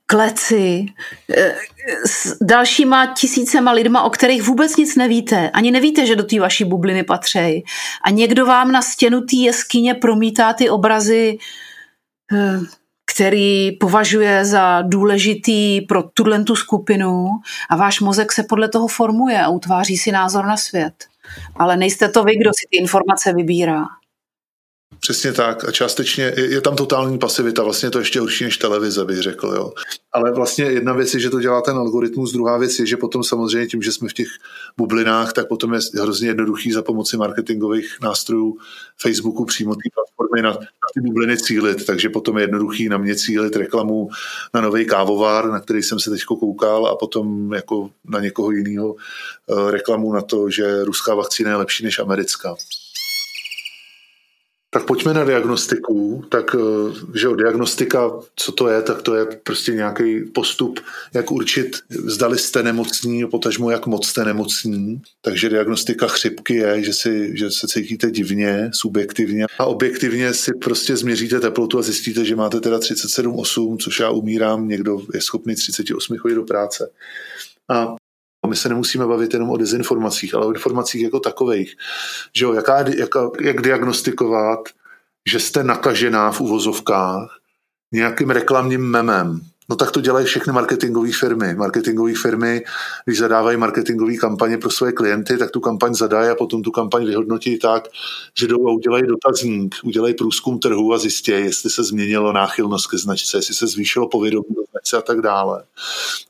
kleci 0.06 0.86
eh, 1.36 1.54
s 2.06 2.36
dalšíma 2.42 3.06
tisícema 3.06 3.72
lidma, 3.72 4.02
o 4.02 4.10
kterých 4.10 4.42
vůbec 4.42 4.76
nic 4.76 4.96
nevíte. 4.96 5.50
Ani 5.50 5.70
nevíte, 5.70 6.06
že 6.06 6.16
do 6.16 6.22
té 6.22 6.40
vaší 6.40 6.64
bubliny 6.64 7.02
patří. 7.02 7.64
A 8.04 8.10
někdo 8.10 8.46
vám 8.46 8.72
na 8.72 8.82
stěnu 8.82 9.20
té 9.20 9.36
jeskyně 9.36 9.94
promítá 9.94 10.52
ty 10.52 10.70
obrazy 10.70 11.38
eh, 12.32 12.60
který 13.14 13.72
považuje 13.72 14.44
za 14.44 14.82
důležitý 14.82 15.80
pro 15.80 16.02
tuhle 16.02 16.44
tu 16.44 16.56
skupinu 16.56 17.26
a 17.70 17.76
váš 17.76 18.00
mozek 18.00 18.32
se 18.32 18.42
podle 18.42 18.68
toho 18.68 18.88
formuje 18.88 19.42
a 19.42 19.48
utváří 19.48 19.96
si 19.96 20.12
názor 20.12 20.46
na 20.46 20.56
svět. 20.56 21.04
Ale 21.56 21.76
nejste 21.76 22.08
to 22.08 22.24
vy, 22.24 22.36
kdo 22.36 22.50
si 22.50 22.66
ty 22.70 22.76
informace 22.76 23.32
vybírá. 23.32 23.84
Přesně 25.00 25.32
tak 25.32 25.68
a 25.68 25.72
částečně 25.72 26.32
je, 26.36 26.50
je 26.50 26.60
tam 26.60 26.76
totální 26.76 27.18
pasivita, 27.18 27.62
vlastně 27.62 27.90
to 27.90 27.98
ještě 27.98 28.20
horší 28.20 28.44
než 28.44 28.58
televize, 28.58 29.04
bych 29.04 29.22
řekl. 29.22 29.52
Jo. 29.56 29.72
Ale 30.12 30.32
vlastně 30.32 30.64
jedna 30.64 30.92
věc 30.92 31.14
je, 31.14 31.20
že 31.20 31.30
to 31.30 31.40
dělá 31.40 31.62
ten 31.62 31.76
algoritmus, 31.76 32.32
druhá 32.32 32.58
věc 32.58 32.78
je, 32.78 32.86
že 32.86 32.96
potom 32.96 33.24
samozřejmě 33.24 33.66
tím, 33.66 33.82
že 33.82 33.92
jsme 33.92 34.08
v 34.08 34.12
těch 34.12 34.28
bublinách, 34.76 35.32
tak 35.32 35.48
potom 35.48 35.74
je 35.74 35.80
hrozně 36.00 36.28
jednoduchý 36.28 36.72
za 36.72 36.82
pomoci 36.82 37.16
marketingových 37.16 37.96
nástrojů 38.02 38.56
Facebooku 39.00 39.44
přímo 39.44 39.74
té 39.74 39.88
platformy 39.94 40.42
na, 40.42 40.50
na 40.50 40.88
ty 40.94 41.00
bubliny 41.00 41.36
cílit, 41.36 41.86
takže 41.86 42.08
potom 42.08 42.38
je 42.38 42.42
jednoduchý 42.42 42.88
na 42.88 42.98
mě 42.98 43.14
cílit 43.14 43.56
reklamu 43.56 44.08
na 44.54 44.60
nový 44.60 44.86
kávovár, 44.86 45.50
na 45.50 45.60
který 45.60 45.82
jsem 45.82 46.00
se 46.00 46.10
teď 46.10 46.24
koukal 46.24 46.86
a 46.86 46.96
potom 46.96 47.52
jako 47.52 47.90
na 48.04 48.20
někoho 48.20 48.50
jiného 48.50 48.96
eh, 48.96 49.70
reklamu 49.70 50.12
na 50.12 50.22
to, 50.22 50.50
že 50.50 50.84
ruská 50.84 51.14
vakcína 51.14 51.50
je 51.50 51.56
lepší 51.56 51.84
než 51.84 51.98
americká. 51.98 52.56
Tak 54.76 54.84
pojďme 54.84 55.14
na 55.14 55.24
diagnostiku. 55.24 56.24
Tak, 56.28 56.56
eh, 56.58 57.18
že 57.18 57.28
o 57.28 57.34
diagnostika, 57.34 58.10
co 58.36 58.52
to 58.52 58.68
je, 58.68 58.82
tak 58.82 59.02
to 59.02 59.14
je 59.14 59.26
prostě 59.26 59.72
nějaký 59.72 60.20
postup, 60.20 60.80
jak 61.14 61.30
určit, 61.30 61.76
zdali 61.88 62.38
jste 62.38 62.62
nemocní, 62.62 63.26
potažmo 63.26 63.70
jak 63.70 63.86
moc 63.86 64.06
jste 64.06 64.24
nemocní. 64.24 65.02
Takže 65.22 65.48
diagnostika 65.48 66.06
chřipky 66.06 66.54
je, 66.54 66.82
že, 66.82 66.92
si, 66.92 67.38
že 67.38 67.50
se 67.50 67.68
cítíte 67.68 68.10
divně, 68.10 68.70
subjektivně 68.74 69.46
a 69.58 69.64
objektivně 69.64 70.34
si 70.34 70.52
prostě 70.54 70.96
změříte 70.96 71.40
teplotu 71.40 71.78
a 71.78 71.82
zjistíte, 71.82 72.24
že 72.24 72.36
máte 72.36 72.60
teda 72.60 72.78
37,8, 72.78 73.76
což 73.78 74.00
já 74.00 74.10
umírám, 74.10 74.68
někdo 74.68 75.00
je 75.14 75.20
schopný 75.20 75.54
38 75.54 76.16
chodit 76.16 76.34
do 76.34 76.44
práce. 76.44 76.90
A 77.68 77.96
a 78.46 78.48
my 78.48 78.56
se 78.56 78.68
nemusíme 78.68 79.06
bavit 79.06 79.32
jenom 79.32 79.50
o 79.50 79.56
dezinformacích, 79.56 80.34
ale 80.34 80.46
o 80.46 80.52
informacích 80.52 81.02
jako 81.02 81.20
takových. 81.20 81.76
Že 82.32 82.44
jo, 82.44 82.52
jaká, 82.52 82.78
jaká, 82.98 83.30
jak 83.40 83.62
diagnostikovat, 83.62 84.68
že 85.28 85.40
jste 85.40 85.64
nakažená 85.64 86.32
v 86.32 86.40
uvozovkách 86.40 87.38
nějakým 87.92 88.30
reklamním 88.30 88.90
memem, 88.90 89.40
No 89.68 89.76
tak 89.76 89.90
to 89.90 90.00
dělají 90.00 90.26
všechny 90.26 90.52
marketingové 90.52 91.12
firmy. 91.12 91.54
Marketingové 91.54 92.14
firmy, 92.14 92.64
když 93.04 93.18
zadávají 93.18 93.56
marketingové 93.56 94.16
kampaně 94.16 94.58
pro 94.58 94.70
své 94.70 94.92
klienty, 94.92 95.38
tak 95.38 95.50
tu 95.50 95.60
kampaň 95.60 95.94
zadají 95.94 96.28
a 96.28 96.34
potom 96.34 96.62
tu 96.62 96.70
kampaň 96.70 97.06
vyhodnotí 97.06 97.58
tak, 97.58 97.88
že 98.38 98.46
jdou 98.46 98.68
a 98.68 98.72
udělají 98.72 99.02
dotazník, 99.06 99.74
udělají 99.84 100.14
průzkum 100.14 100.58
trhu 100.58 100.94
a 100.94 100.98
zjistí, 100.98 101.30
jestli 101.30 101.70
se 101.70 101.84
změnilo 101.84 102.32
náchylnost 102.32 102.86
ke 102.86 102.98
značce, 102.98 103.38
jestli 103.38 103.54
se 103.54 103.66
zvýšilo 103.66 104.08
povědomí 104.08 104.46
do 104.56 104.62
značce 104.70 104.96
a 104.96 105.00
tak 105.00 105.20
dále. 105.20 105.62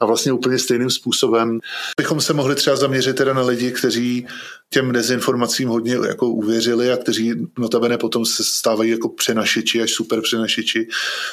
A 0.01 0.07
vlastně 0.07 0.33
úplně 0.33 0.59
stejným 0.59 0.91
způsobem 0.91 1.61
bychom 1.97 2.21
se 2.21 2.33
mohli 2.33 2.55
třeba 2.55 2.77
zaměřit 2.77 3.17
teda 3.17 3.33
na 3.33 3.43
lidi, 3.43 3.73
kteří 3.73 4.27
těm 4.71 4.93
dezinformacím 4.93 5.69
hodně 5.69 5.95
jako 6.09 6.29
uvěřili 6.29 6.93
a 6.93 6.97
kteří 6.97 7.35
notabene 7.59 7.99
potom 7.99 8.27
se 8.27 8.45
stávají 8.45 8.91
jako 8.91 9.09
přenašiči, 9.09 9.83
až 9.83 9.91
super 9.91 10.21
přenašiči, 10.23 10.89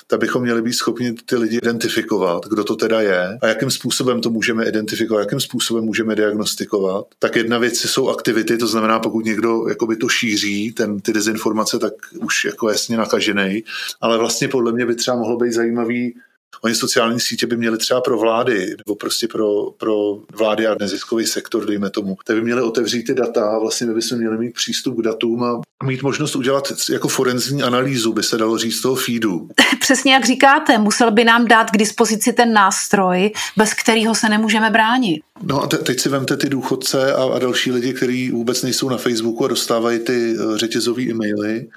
tak 0.07 0.19
bychom 0.19 0.41
měli 0.41 0.61
být 0.61 0.73
schopni 0.73 1.13
ty 1.25 1.35
lidi 1.35 1.57
identifikovat, 1.57 2.45
kdo 2.45 2.63
to 2.63 2.75
teda 2.75 3.01
je 3.01 3.37
a 3.41 3.47
jakým 3.47 3.71
způsobem 3.71 4.21
to 4.21 4.29
můžeme 4.29 4.65
identifikovat, 4.65 5.19
jakým 5.19 5.39
způsobem 5.39 5.83
můžeme 5.83 6.15
diagnostikovat. 6.15 7.05
Tak 7.19 7.35
jedna 7.35 7.57
věc 7.57 7.79
jsou 7.79 8.09
aktivity, 8.09 8.57
to 8.57 8.67
znamená, 8.67 8.99
pokud 8.99 9.25
někdo 9.25 9.67
jakoby 9.69 9.95
to 9.95 10.09
šíří, 10.09 10.71
ten, 10.71 10.99
ty 10.99 11.13
dezinformace, 11.13 11.79
tak 11.79 11.93
už 12.19 12.45
jako 12.45 12.69
jasně 12.69 12.97
nakažený, 12.97 13.63
ale 14.01 14.17
vlastně 14.17 14.47
podle 14.47 14.71
mě 14.71 14.85
by 14.85 14.95
třeba 14.95 15.17
mohlo 15.17 15.37
být 15.37 15.53
zajímavý 15.53 16.15
Oni 16.61 16.75
sociální 16.75 17.19
sítě 17.19 17.47
by 17.47 17.57
měly 17.57 17.77
třeba 17.77 18.01
pro 18.01 18.17
vlády, 18.17 18.75
nebo 18.85 18.95
prostě 18.95 19.27
pro, 19.27 19.71
pro 19.77 20.17
vlády 20.37 20.67
a 20.67 20.75
neziskový 20.79 21.27
sektor, 21.27 21.65
dejme 21.65 21.89
tomu, 21.89 22.17
tak 22.25 22.35
by 22.35 22.41
měly 22.41 22.61
otevřít 22.61 23.03
ty 23.03 23.13
data 23.13 23.45
a 23.49 23.59
vlastně 23.59 23.87
my 23.87 23.93
bychom 23.93 24.17
měli 24.17 24.37
mít 24.37 24.53
přístup 24.53 24.99
k 24.99 25.01
datům 25.01 25.43
a 25.43 25.61
mít 25.83 26.03
možnost 26.03 26.35
udělat 26.35 26.73
jako 26.91 27.07
forenzní 27.07 27.63
analýzu, 27.63 28.13
by 28.13 28.23
se 28.23 28.37
dalo 28.37 28.57
říct, 28.57 28.81
toho 28.81 28.95
feedu. 28.95 29.47
Přesně 29.79 30.13
jak 30.13 30.25
říkáte, 30.25 30.77
musel 30.77 31.11
by 31.11 31.23
nám 31.23 31.47
dát 31.47 31.71
k 31.71 31.77
dispozici 31.77 32.33
ten 32.33 32.53
nástroj, 32.53 33.31
bez 33.57 33.73
kterého 33.73 34.15
se 34.15 34.29
nemůžeme 34.29 34.69
bránit. 34.69 35.21
No 35.41 35.61
a 35.61 35.67
te, 35.67 35.77
teď 35.77 35.99
si 35.99 36.09
vemte 36.09 36.37
ty 36.37 36.49
důchodce 36.49 37.13
a, 37.13 37.23
a 37.23 37.39
další 37.39 37.71
lidi, 37.71 37.93
kteří 37.93 38.31
vůbec 38.31 38.61
nejsou 38.61 38.89
na 38.89 38.97
Facebooku 38.97 39.45
a 39.45 39.47
dostávají 39.47 39.99
ty 39.99 40.35
eh, 40.35 40.57
řetězové 40.57 41.01
e-maily 41.01 41.67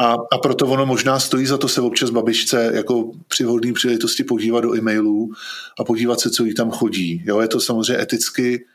a, 0.00 0.16
a 0.32 0.38
proto 0.38 0.66
ono 0.66 0.86
možná 0.86 1.20
stojí 1.20 1.46
za 1.46 1.58
to 1.58 1.68
se 1.68 1.80
občas 1.80 2.10
babičce 2.10 2.70
jako 2.74 3.12
při 3.28 3.44
vhodné 3.44 3.72
příležitosti 3.72 4.24
podívat 4.24 4.60
do 4.60 4.76
e-mailů 4.76 5.32
a 5.78 5.84
podívat 5.84 6.20
se, 6.20 6.30
co 6.30 6.44
jí 6.44 6.54
tam 6.54 6.70
chodí. 6.70 7.22
Jo, 7.26 7.40
je 7.40 7.48
to 7.48 7.60
samozřejmě 7.60 8.02
eticky, 8.02 8.66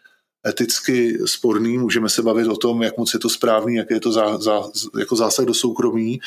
eticky 0.48 1.18
sporný, 1.26 1.78
můžeme 1.78 2.10
se 2.10 2.22
bavit 2.22 2.48
o 2.48 2.58
tom, 2.58 2.82
jak 2.82 2.98
moc 2.98 3.14
je 3.14 3.20
to 3.20 3.30
správný, 3.30 3.76
jak 3.76 3.92
je 3.92 4.00
to 4.00 4.12
zá, 4.12 4.38
zá, 4.38 4.62
jako 5.00 5.16
zásah 5.16 5.46
do 5.46 5.54
soukromí. 5.54 6.20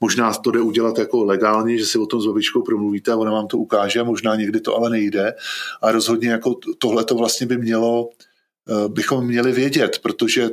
Možná 0.00 0.34
to 0.34 0.50
jde 0.50 0.60
udělat 0.60 0.98
jako 0.98 1.24
legálně, 1.24 1.78
že 1.78 1.86
si 1.86 1.98
o 1.98 2.06
tom 2.06 2.20
s 2.20 2.26
babičkou 2.26 2.62
promluvíte 2.62 3.12
a 3.12 3.16
ona 3.16 3.32
vám 3.32 3.46
to 3.46 3.58
ukáže, 3.58 4.02
možná 4.02 4.36
někdy 4.36 4.60
to 4.60 4.76
ale 4.76 4.90
nejde. 4.90 5.34
A 5.82 5.92
rozhodně 5.92 6.28
jako 6.30 6.54
tohle 6.78 7.04
to 7.04 7.14
vlastně 7.14 7.46
by 7.46 7.58
mělo, 7.58 8.10
eh, 8.68 8.88
bychom 8.88 9.26
měli 9.26 9.52
vědět, 9.52 9.98
protože 10.02 10.50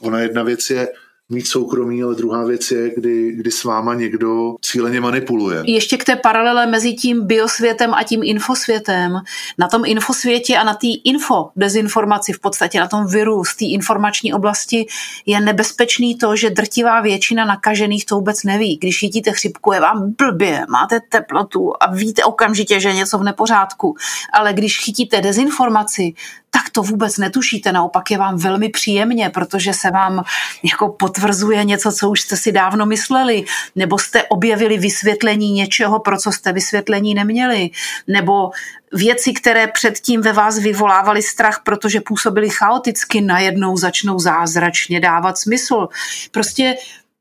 ona 0.00 0.20
jedna 0.20 0.42
věc 0.42 0.70
je, 0.70 0.88
mít 1.32 1.46
soukromí, 1.46 2.02
ale 2.02 2.14
druhá 2.14 2.44
věc 2.44 2.70
je, 2.70 2.90
kdy, 2.96 3.32
kdy 3.32 3.50
s 3.50 3.64
váma 3.64 3.94
někdo 3.94 4.54
cíleně 4.62 5.00
manipuluje. 5.00 5.62
Ještě 5.64 5.96
k 5.96 6.04
té 6.04 6.16
paralele 6.16 6.66
mezi 6.66 6.92
tím 6.92 7.26
biosvětem 7.26 7.94
a 7.94 8.02
tím 8.02 8.22
infosvětem. 8.22 9.20
Na 9.58 9.68
tom 9.68 9.84
infosvětě 9.84 10.56
a 10.56 10.64
na 10.64 10.74
té 10.74 10.86
info 11.04 11.50
dezinformaci 11.56 12.32
v 12.32 12.40
podstatě, 12.40 12.80
na 12.80 12.88
tom 12.88 13.06
viru 13.06 13.44
z 13.44 13.56
té 13.56 13.64
informační 13.64 14.32
oblasti 14.34 14.86
je 15.26 15.40
nebezpečný 15.40 16.18
to, 16.18 16.36
že 16.36 16.50
drtivá 16.50 17.00
většina 17.00 17.44
nakažených 17.44 18.06
to 18.06 18.14
vůbec 18.14 18.44
neví. 18.44 18.76
Když 18.76 18.98
chytíte 18.98 19.32
chřipku, 19.32 19.72
je 19.72 19.80
vám 19.80 20.14
blbě, 20.18 20.66
máte 20.68 21.00
teplotu 21.08 21.72
a 21.80 21.92
víte 21.92 22.24
okamžitě, 22.24 22.80
že 22.80 22.88
je 22.88 22.94
něco 22.94 23.18
v 23.18 23.24
nepořádku. 23.24 23.94
Ale 24.32 24.52
když 24.52 24.78
chytíte 24.78 25.20
dezinformaci, 25.20 26.14
tak 26.50 26.70
to 26.70 26.82
vůbec 26.82 27.18
netušíte. 27.18 27.72
Naopak 27.72 28.10
je 28.10 28.18
vám 28.18 28.36
velmi 28.36 28.68
příjemně, 28.68 29.30
protože 29.30 29.74
se 29.74 29.90
vám 29.90 30.24
jako 30.64 30.88
potvrzuje 31.16 31.64
něco, 31.64 31.92
co 31.92 32.10
už 32.10 32.20
jste 32.20 32.36
si 32.36 32.52
dávno 32.52 32.86
mysleli, 32.86 33.44
nebo 33.76 33.98
jste 33.98 34.22
objevili 34.22 34.78
vysvětlení 34.78 35.52
něčeho, 35.52 35.98
pro 35.98 36.18
co 36.18 36.32
jste 36.32 36.52
vysvětlení 36.52 37.14
neměli, 37.14 37.70
nebo 38.08 38.50
věci, 38.92 39.32
které 39.32 39.66
předtím 39.66 40.20
ve 40.20 40.32
vás 40.32 40.58
vyvolávaly 40.58 41.22
strach, 41.22 41.60
protože 41.64 42.00
působily 42.00 42.50
chaoticky, 42.50 43.20
najednou 43.20 43.76
začnou 43.76 44.18
zázračně 44.18 45.00
dávat 45.00 45.38
smysl. 45.38 45.88
Prostě 46.30 46.74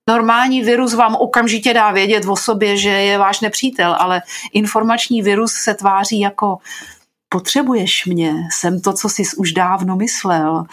Normální 0.09 0.61
virus 0.61 0.93
vám 0.93 1.15
okamžitě 1.15 1.73
dá 1.73 1.91
vědět 1.91 2.25
o 2.25 2.35
sobě, 2.35 2.77
že 2.77 2.89
je 2.89 3.17
váš 3.17 3.41
nepřítel, 3.41 3.95
ale 3.99 4.21
informační 4.53 5.21
virus 5.21 5.53
se 5.53 5.73
tváří 5.73 6.19
jako 6.19 6.57
potřebuješ 7.29 8.05
mě, 8.05 8.33
jsem 8.51 8.81
to, 8.81 8.93
co 8.93 9.09
jsi 9.09 9.23
už 9.37 9.51
dávno 9.51 9.95
myslel. 9.95 10.63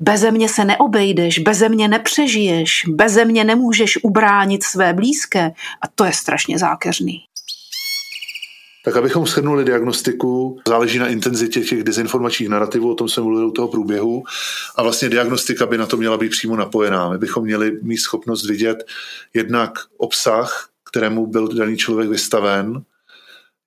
Beze 0.00 0.30
mě 0.30 0.48
se 0.48 0.64
neobejdeš, 0.64 1.38
beze 1.38 1.68
mě 1.68 1.88
nepřežiješ, 1.88 2.82
beze 2.88 3.24
mě 3.24 3.44
nemůžeš 3.44 4.04
ubránit 4.04 4.62
své 4.62 4.92
blízké 4.92 5.52
a 5.82 5.88
to 5.94 6.04
je 6.04 6.12
strašně 6.12 6.58
zákeřný. 6.58 7.20
Tak 8.84 8.96
abychom 8.96 9.26
shrnuli 9.26 9.64
diagnostiku, 9.64 10.60
záleží 10.68 10.98
na 10.98 11.08
intenzitě 11.08 11.60
těch 11.60 11.84
dezinformačních 11.84 12.48
narrativů, 12.48 12.92
o 12.92 12.94
tom 12.94 13.08
jsem 13.08 13.24
mluvil 13.24 13.48
u 13.48 13.50
toho 13.52 13.68
průběhu, 13.68 14.22
a 14.76 14.82
vlastně 14.82 15.08
diagnostika 15.08 15.66
by 15.66 15.78
na 15.78 15.86
to 15.86 15.96
měla 15.96 16.18
být 16.18 16.30
přímo 16.30 16.56
napojená. 16.56 17.10
My 17.10 17.18
bychom 17.18 17.44
měli 17.44 17.78
mít 17.82 17.98
schopnost 17.98 18.46
vidět 18.46 18.84
jednak 19.34 19.72
obsah, 19.96 20.68
kterému 20.90 21.26
byl 21.26 21.48
daný 21.48 21.76
člověk 21.76 22.10
vystaven, 22.10 22.82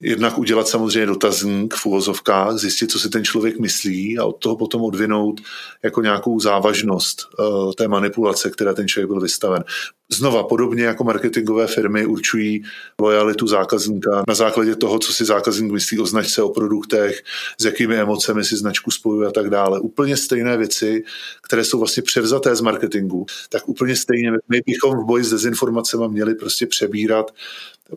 jednak 0.02 0.38
udělat 0.38 0.68
samozřejmě 0.68 1.06
dotazník 1.06 1.74
v 1.74 1.86
uvozovkách, 1.86 2.58
zjistit, 2.58 2.92
co 2.92 3.00
si 3.00 3.10
ten 3.10 3.24
člověk 3.24 3.60
myslí 3.60 4.18
a 4.18 4.26
od 4.26 4.32
toho 4.32 4.56
potom 4.56 4.82
odvinout 4.82 5.42
jako 5.84 6.02
nějakou 6.02 6.40
závažnost 6.40 7.22
uh, 7.40 7.72
té 7.74 7.88
manipulace, 7.88 8.50
které 8.50 8.74
ten 8.74 8.88
člověk 8.88 9.08
byl 9.08 9.22
vystaven. 9.22 9.64
Znova, 10.12 10.44
podobně 10.44 10.84
jako 10.84 11.04
marketingové 11.04 11.68
firmy 11.68 12.06
určují 12.06 12.64
lojalitu 13.02 13.48
zákazníka 13.48 14.24
na 14.28 14.36
základě 14.36 14.76
toho, 14.76 15.00
co 15.00 15.14
si 15.14 15.26
zákazník 15.26 15.72
myslí 15.72 16.00
o 16.00 16.06
značce, 16.06 16.42
o 16.42 16.50
produktech, 16.50 17.24
s 17.62 17.66
jakými 17.66 17.96
emocemi 17.96 18.44
si 18.44 18.58
značku 18.58 18.92
spojuje 18.92 19.28
a 19.28 19.32
tak 19.32 19.50
dále. 19.50 19.80
Úplně 19.80 20.18
stejné 20.18 20.58
věci, 20.58 21.04
které 21.42 21.64
jsou 21.64 21.80
vlastně 21.80 22.04
převzaté 22.04 22.56
z 22.56 22.62
marketingu, 22.62 23.26
tak 23.50 23.70
úplně 23.70 23.96
stejně 23.96 24.32
my 24.50 24.62
bychom 24.66 25.00
v 25.00 25.06
boji 25.06 25.24
s 25.24 25.30
dezinformacemi 25.30 26.04
měli 26.08 26.36
prostě 26.36 26.68
přebírat 26.68 27.32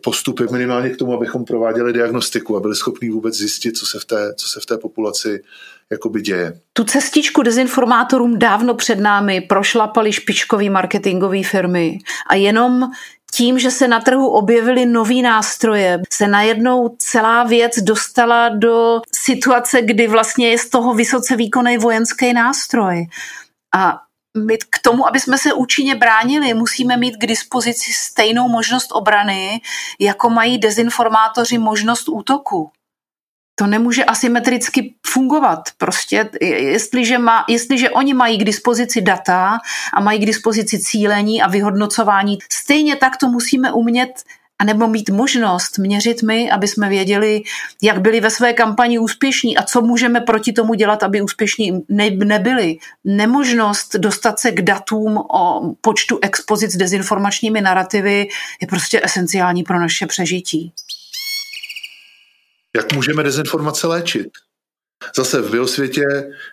postupy 0.03 0.43
minimálně 0.51 0.89
k 0.89 0.97
tomu, 0.97 1.13
abychom 1.13 1.45
prováděli 1.45 1.93
diagnostiku 1.93 2.57
a 2.57 2.59
byli 2.59 2.75
schopni 2.75 3.09
vůbec 3.09 3.35
zjistit, 3.35 3.77
co 3.77 3.85
se 3.85 3.99
v 3.99 4.05
té, 4.05 4.33
co 4.35 4.47
se 4.47 4.59
v 4.59 4.65
té 4.65 4.77
populaci 4.77 5.43
jakoby 5.89 6.21
děje. 6.21 6.59
Tu 6.73 6.83
cestičku 6.83 7.43
dezinformátorům 7.43 8.39
dávno 8.39 8.73
před 8.73 8.99
námi 8.99 9.41
prošlapali 9.41 10.13
špičkový 10.13 10.69
marketingové 10.69 11.43
firmy 11.43 11.97
a 12.29 12.35
jenom 12.35 12.91
tím, 13.31 13.59
že 13.59 13.71
se 13.71 13.87
na 13.87 13.99
trhu 13.99 14.27
objevily 14.27 14.85
nový 14.85 15.21
nástroje, 15.21 16.01
se 16.13 16.27
najednou 16.27 16.95
celá 16.97 17.43
věc 17.43 17.79
dostala 17.79 18.49
do 18.49 19.01
situace, 19.15 19.81
kdy 19.81 20.07
vlastně 20.07 20.49
je 20.49 20.57
z 20.57 20.69
toho 20.69 20.93
vysoce 20.93 21.35
výkonný 21.35 21.77
vojenský 21.77 22.33
nástroj. 22.33 23.07
A 23.75 24.01
my 24.37 24.57
k 24.57 24.79
tomu, 24.81 25.07
aby 25.07 25.19
jsme 25.19 25.37
se 25.37 25.53
účinně 25.53 25.95
bránili, 25.95 26.53
musíme 26.53 26.97
mít 26.97 27.17
k 27.17 27.25
dispozici 27.25 27.93
stejnou 27.93 28.47
možnost 28.47 28.91
obrany, 28.91 29.61
jako 29.99 30.29
mají 30.29 30.57
dezinformátoři 30.57 31.57
možnost 31.57 32.09
útoku. 32.09 32.71
To 33.55 33.67
nemůže 33.67 34.05
asymetricky 34.05 34.95
fungovat. 35.07 35.59
Prostě, 35.77 36.29
jestliže, 36.41 37.17
má, 37.17 37.45
jestliže 37.47 37.89
oni 37.89 38.13
mají 38.13 38.37
k 38.37 38.43
dispozici 38.43 39.01
data 39.01 39.59
a 39.93 40.01
mají 40.01 40.19
k 40.19 40.25
dispozici 40.25 40.79
cílení 40.79 41.41
a 41.41 41.47
vyhodnocování, 41.47 42.37
stejně 42.51 42.95
tak 42.95 43.17
to 43.17 43.27
musíme 43.27 43.71
umět 43.71 44.23
a 44.59 44.65
nebo 44.65 44.87
mít 44.87 45.09
možnost 45.09 45.77
měřit 45.77 46.23
my, 46.23 46.51
aby 46.51 46.67
jsme 46.67 46.89
věděli, 46.89 47.41
jak 47.81 48.01
byli 48.01 48.19
ve 48.19 48.29
své 48.29 48.53
kampani 48.53 48.99
úspěšní 48.99 49.57
a 49.57 49.63
co 49.63 49.81
můžeme 49.81 50.21
proti 50.21 50.53
tomu 50.53 50.73
dělat, 50.73 51.03
aby 51.03 51.21
úspěšní 51.21 51.85
ne- 51.89 52.09
nebyli. 52.09 52.77
Nemožnost 53.03 53.95
dostat 53.95 54.39
se 54.39 54.51
k 54.51 54.61
datům 54.61 55.17
o 55.17 55.73
počtu 55.81 56.19
expozic 56.21 56.77
dezinformačními 56.77 57.61
narrativy 57.61 58.27
je 58.61 58.67
prostě 58.67 59.01
esenciální 59.03 59.63
pro 59.63 59.79
naše 59.79 60.07
přežití. 60.07 60.73
Jak 62.75 62.93
můžeme 62.93 63.23
dezinformace 63.23 63.87
léčit? 63.87 64.27
Zase 65.15 65.41
v 65.41 65.51
biosvětě, 65.51 66.03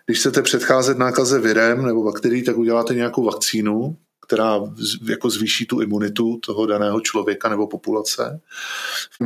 když 0.07 0.19
chcete 0.19 0.43
předcházet 0.43 0.99
nákaze 0.99 1.41
virem 1.41 1.87
nebo 1.87 2.05
bakterií, 2.05 2.43
tak 2.43 2.57
uděláte 2.57 2.95
nějakou 2.95 3.25
vakcínu, 3.25 3.97
která 4.27 4.61
jako 5.09 5.31
zvýší 5.31 5.67
tu 5.67 5.81
imunitu 5.81 6.39
toho 6.47 6.67
daného 6.67 7.01
člověka 7.01 7.49
nebo 7.49 7.67
populace. 7.67 8.41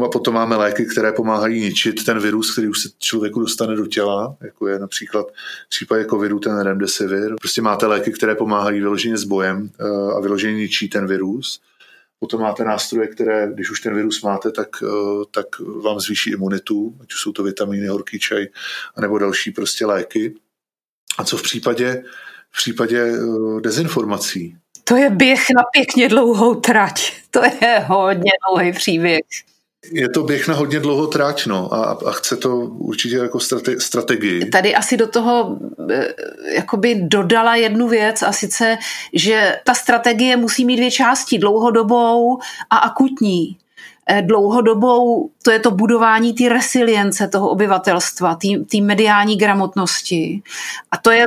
A 0.04 0.08
potom 0.08 0.34
máme 0.34 0.56
léky, 0.56 0.86
které 0.86 1.12
pomáhají 1.12 1.60
ničit 1.60 2.04
ten 2.04 2.18
virus, 2.18 2.52
který 2.52 2.68
už 2.68 2.82
se 2.82 2.88
člověku 2.98 3.40
dostane 3.40 3.76
do 3.76 3.86
těla, 3.86 4.36
jako 4.40 4.68
je 4.68 4.78
například 4.78 5.26
v 5.66 5.68
případě 5.68 6.04
covidu 6.04 6.38
ten 6.38 6.60
remdesivir. 6.60 7.34
Prostě 7.40 7.62
máte 7.62 7.86
léky, 7.86 8.12
které 8.12 8.34
pomáhají 8.34 8.80
vyloženě 8.80 9.16
s 9.16 9.24
bojem 9.24 9.70
eh, 9.80 10.12
a 10.16 10.20
vyloženě 10.20 10.54
ničí 10.54 10.88
ten 10.88 11.06
virus. 11.06 11.60
Potom 12.18 12.40
máte 12.40 12.64
nástroje, 12.64 13.08
které, 13.08 13.50
když 13.54 13.70
už 13.70 13.80
ten 13.80 13.94
virus 13.94 14.22
máte, 14.22 14.50
tak, 14.50 14.68
eh, 14.82 15.24
tak 15.30 15.46
vám 15.60 16.00
zvýší 16.00 16.30
imunitu, 16.30 16.96
ať 17.00 17.12
už 17.12 17.20
jsou 17.20 17.32
to 17.32 17.42
vitamíny, 17.42 17.86
horký 17.86 18.18
čaj, 18.18 18.46
anebo 18.96 19.18
další 19.18 19.50
prostě 19.50 19.86
léky. 19.86 20.34
A 21.18 21.24
co 21.24 21.36
v 21.36 21.42
případě, 21.42 22.02
v 22.50 22.56
případě 22.56 23.00
eh, 23.00 23.60
dezinformací? 23.60 24.56
To 24.90 24.96
je 24.96 25.10
běh 25.10 25.40
na 25.56 25.62
pěkně 25.72 26.08
dlouhou 26.08 26.54
trať. 26.54 27.12
To 27.30 27.44
je 27.44 27.84
hodně 27.86 28.30
dlouhý 28.48 28.72
příběh. 28.72 29.20
Je 29.92 30.08
to 30.08 30.22
běh 30.22 30.48
na 30.48 30.54
hodně 30.54 30.80
dlouhou 30.80 31.06
trať, 31.06 31.46
no, 31.46 31.74
a, 31.74 31.98
a 32.06 32.10
chce 32.10 32.36
to 32.36 32.56
určitě 32.58 33.16
jako 33.16 33.40
strate, 33.40 33.80
strategii. 33.80 34.50
Tady 34.50 34.74
asi 34.74 34.96
do 34.96 35.06
toho 35.06 35.58
eh, 35.90 36.14
jakoby 36.54 36.94
dodala 36.94 37.56
jednu 37.56 37.88
věc 37.88 38.22
a 38.22 38.32
sice, 38.32 38.78
že 39.12 39.58
ta 39.64 39.74
strategie 39.74 40.36
musí 40.36 40.64
mít 40.64 40.76
dvě 40.76 40.90
části, 40.90 41.38
dlouhodobou 41.38 42.38
a 42.70 42.76
akutní 42.76 43.56
eh, 44.06 44.22
dlouhodobou, 44.22 45.30
to 45.42 45.50
je 45.50 45.58
to 45.58 45.70
budování 45.70 46.32
té 46.32 46.48
resilience 46.48 47.28
toho 47.28 47.50
obyvatelstva, 47.50 48.38
té 48.70 48.80
mediální 48.80 49.36
gramotnosti. 49.36 50.42
A 50.90 50.96
to 50.96 51.10
je 51.10 51.26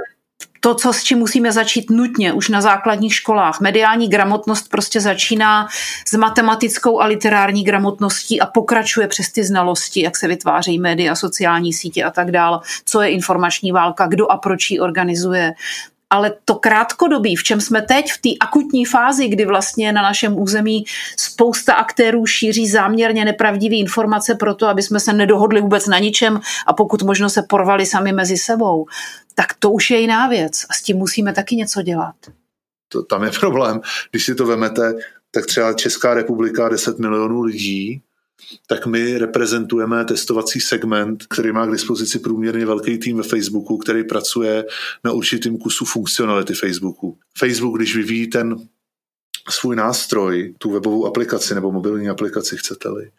to, 0.63 0.75
co 0.75 0.93
s 0.93 1.03
čím 1.03 1.17
musíme 1.17 1.51
začít 1.51 1.89
nutně 1.89 2.33
už 2.33 2.49
na 2.49 2.61
základních 2.61 3.15
školách. 3.15 3.59
Mediální 3.61 4.09
gramotnost 4.09 4.69
prostě 4.69 5.01
začíná 5.01 5.67
s 6.07 6.13
matematickou 6.13 7.01
a 7.01 7.05
literární 7.05 7.63
gramotností 7.63 8.41
a 8.41 8.45
pokračuje 8.45 9.07
přes 9.07 9.31
ty 9.31 9.43
znalosti, 9.43 10.03
jak 10.03 10.17
se 10.17 10.27
vytvářejí 10.27 10.79
média, 10.79 11.15
sociální 11.15 11.73
sítě 11.73 12.03
a 12.03 12.11
tak 12.11 12.31
dále, 12.31 12.59
co 12.85 13.01
je 13.01 13.09
informační 13.09 13.71
válka, 13.71 14.07
kdo 14.07 14.31
a 14.31 14.37
proč 14.37 14.71
ji 14.71 14.79
organizuje, 14.79 15.53
ale 16.13 16.33
to 16.45 16.55
krátkodobí, 16.55 17.35
v 17.35 17.43
čem 17.43 17.61
jsme 17.61 17.81
teď, 17.81 18.11
v 18.11 18.21
té 18.21 18.29
akutní 18.39 18.85
fázi, 18.85 19.27
kdy 19.27 19.45
vlastně 19.45 19.91
na 19.91 20.01
našem 20.01 20.39
území 20.39 20.85
spousta 21.17 21.73
aktérů 21.73 22.25
šíří 22.25 22.69
záměrně 22.69 23.25
nepravdivé 23.25 23.75
informace 23.75 24.35
pro 24.35 24.55
to, 24.55 24.67
aby 24.67 24.83
jsme 24.83 24.99
se 24.99 25.13
nedohodli 25.13 25.61
vůbec 25.61 25.87
na 25.87 25.99
ničem 25.99 26.39
a 26.67 26.73
pokud 26.73 27.03
možno 27.03 27.29
se 27.29 27.43
porvali 27.49 27.85
sami 27.85 28.11
mezi 28.11 28.37
sebou, 28.37 28.85
tak 29.35 29.53
to 29.59 29.71
už 29.71 29.91
je 29.91 29.99
jiná 29.99 30.27
věc 30.27 30.65
a 30.69 30.73
s 30.73 30.81
tím 30.81 30.97
musíme 30.97 31.33
taky 31.33 31.55
něco 31.55 31.81
dělat. 31.81 32.15
To, 32.87 33.03
tam 33.03 33.23
je 33.23 33.31
problém. 33.39 33.81
Když 34.11 34.25
si 34.25 34.35
to 34.35 34.45
vemete, 34.45 34.93
tak 35.31 35.45
třeba 35.45 35.73
Česká 35.73 36.13
republika 36.13 36.69
10 36.69 36.99
milionů 36.99 37.41
lidí, 37.41 38.01
tak 38.67 38.85
my 38.85 39.17
reprezentujeme 39.17 40.05
testovací 40.05 40.59
segment, 40.59 41.25
který 41.29 41.51
má 41.51 41.65
k 41.65 41.71
dispozici 41.71 42.19
průměrně 42.19 42.65
velký 42.65 42.97
tým 42.97 43.17
ve 43.17 43.23
Facebooku, 43.23 43.77
který 43.77 44.03
pracuje 44.03 44.65
na 45.03 45.11
určitým 45.11 45.57
kusu 45.57 45.85
funkcionality 45.85 46.53
Facebooku. 46.53 47.17
Facebook, 47.37 47.77
když 47.77 47.95
vyvíjí 47.95 48.29
ten 48.29 48.55
svůj 49.49 49.75
nástroj, 49.75 50.53
tu 50.57 50.71
webovou 50.71 51.05
aplikaci 51.05 51.55
nebo 51.55 51.71
mobilní 51.71 52.09
aplikaci, 52.09 52.57
chcete-li, 52.57 53.11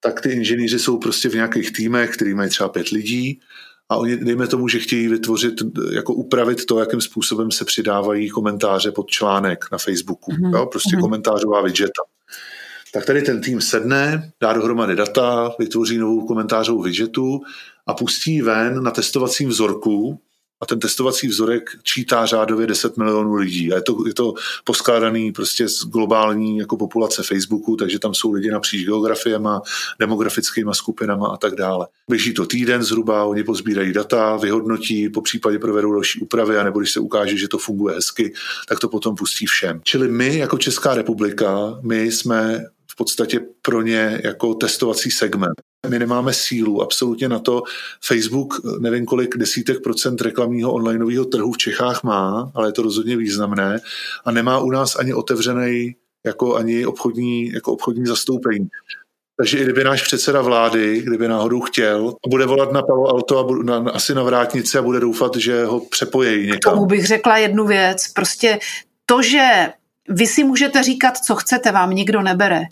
tak 0.00 0.20
ty 0.20 0.28
inženýři 0.28 0.78
jsou 0.78 0.98
prostě 0.98 1.28
v 1.28 1.34
nějakých 1.34 1.72
týmech, 1.72 2.14
který 2.14 2.34
mají 2.34 2.50
třeba 2.50 2.68
pět 2.68 2.88
lidí 2.88 3.40
a 3.88 3.96
oni, 3.96 4.16
dejme 4.16 4.46
tomu, 4.46 4.68
že 4.68 4.78
chtějí 4.78 5.08
vytvořit, 5.08 5.54
jako 5.92 6.14
upravit 6.14 6.66
to, 6.66 6.78
jakým 6.78 7.00
způsobem 7.00 7.50
se 7.50 7.64
přidávají 7.64 8.30
komentáře 8.30 8.92
pod 8.92 9.10
článek 9.10 9.64
na 9.72 9.78
Facebooku. 9.78 10.32
Mm-hmm. 10.32 10.58
Jo? 10.58 10.66
Prostě 10.66 10.96
mm-hmm. 10.96 11.00
komentářová 11.00 11.62
widgeta 11.62 12.02
tak 12.92 13.06
tady 13.06 13.22
ten 13.22 13.40
tým 13.40 13.60
sedne, 13.60 14.32
dá 14.40 14.52
dohromady 14.52 14.96
data, 14.96 15.52
vytvoří 15.58 15.98
novou 15.98 16.26
komentářovou 16.26 16.82
widgetu 16.82 17.40
a 17.86 17.94
pustí 17.94 18.42
ven 18.42 18.82
na 18.82 18.90
testovacím 18.90 19.48
vzorku 19.48 20.20
a 20.62 20.66
ten 20.66 20.80
testovací 20.80 21.28
vzorek 21.28 21.70
čítá 21.82 22.26
řádově 22.26 22.66
10 22.66 22.96
milionů 22.96 23.34
lidí. 23.34 23.72
A 23.72 23.76
je 23.76 23.82
to, 23.82 24.06
je 24.06 24.14
to 24.14 24.34
poskládaný 24.64 25.32
prostě 25.32 25.68
z 25.68 25.84
globální 25.84 26.58
jako 26.58 26.76
populace 26.76 27.22
Facebooku, 27.22 27.76
takže 27.76 27.98
tam 27.98 28.14
jsou 28.14 28.32
lidi 28.32 28.50
napříč 28.50 28.84
geografiema, 28.86 29.62
demografickými 29.98 30.70
skupinama 30.74 31.28
a 31.28 31.36
tak 31.36 31.54
dále. 31.54 31.86
Běží 32.08 32.34
to 32.34 32.46
týden 32.46 32.82
zhruba, 32.82 33.24
oni 33.24 33.44
pozbírají 33.44 33.92
data, 33.92 34.36
vyhodnotí, 34.36 35.08
po 35.08 35.20
případě 35.20 35.58
provedou 35.58 35.92
další 35.92 36.20
úpravy, 36.20 36.56
a 36.56 36.64
nebo 36.64 36.80
když 36.80 36.92
se 36.92 37.00
ukáže, 37.00 37.36
že 37.36 37.48
to 37.48 37.58
funguje 37.58 37.94
hezky, 37.94 38.32
tak 38.68 38.78
to 38.78 38.88
potom 38.88 39.16
pustí 39.16 39.46
všem. 39.46 39.80
Čili 39.84 40.08
my 40.08 40.38
jako 40.38 40.58
Česká 40.58 40.94
republika, 40.94 41.78
my 41.82 42.12
jsme 42.12 42.64
podstatě 43.00 43.40
pro 43.62 43.82
ně 43.82 44.20
jako 44.24 44.54
testovací 44.54 45.10
segment. 45.10 45.54
My 45.88 45.98
nemáme 45.98 46.32
sílu 46.32 46.82
absolutně 46.82 47.28
na 47.28 47.38
to. 47.38 47.62
Facebook 48.04 48.54
nevím 48.80 49.06
kolik 49.06 49.36
desítek 49.36 49.82
procent 49.82 50.20
reklamního 50.20 50.72
onlineového 50.72 51.24
trhu 51.24 51.52
v 51.52 51.58
Čechách 51.58 52.02
má, 52.02 52.52
ale 52.54 52.68
je 52.68 52.72
to 52.72 52.82
rozhodně 52.82 53.16
významné 53.16 53.80
a 54.24 54.30
nemá 54.30 54.58
u 54.58 54.70
nás 54.70 54.96
ani 54.96 55.14
otevřený 55.14 55.96
jako 56.26 56.56
ani 56.56 56.86
obchodní, 56.86 57.52
jako 57.52 57.72
obchodní 57.72 58.06
zastoupení. 58.06 58.68
Takže 59.36 59.58
i 59.58 59.64
kdyby 59.64 59.84
náš 59.84 60.02
předseda 60.02 60.42
vlády, 60.42 61.02
kdyby 61.02 61.28
náhodou 61.28 61.60
chtěl, 61.60 62.14
bude 62.28 62.46
volat 62.46 62.72
na 62.72 62.82
Palo 62.82 63.08
Alto 63.08 63.38
a 63.38 63.42
bude, 63.42 63.64
na, 63.64 63.90
asi 63.90 64.14
na 64.14 64.22
vrátnici 64.22 64.78
a 64.78 64.82
bude 64.82 65.00
doufat, 65.00 65.36
že 65.36 65.64
ho 65.64 65.80
přepojejí 65.80 66.46
někam. 66.46 66.72
K 66.72 66.74
tomu 66.74 66.86
bych 66.86 67.06
řekla 67.06 67.38
jednu 67.38 67.66
věc. 67.66 68.08
Prostě 68.08 68.58
to, 69.06 69.22
že 69.22 69.72
vy 70.10 70.26
si 70.26 70.44
můžete 70.44 70.82
říkat, 70.82 71.18
co 71.18 71.36
chcete, 71.36 71.72
vám 71.72 71.90
nikdo 71.90 72.22
nebere, 72.22 72.62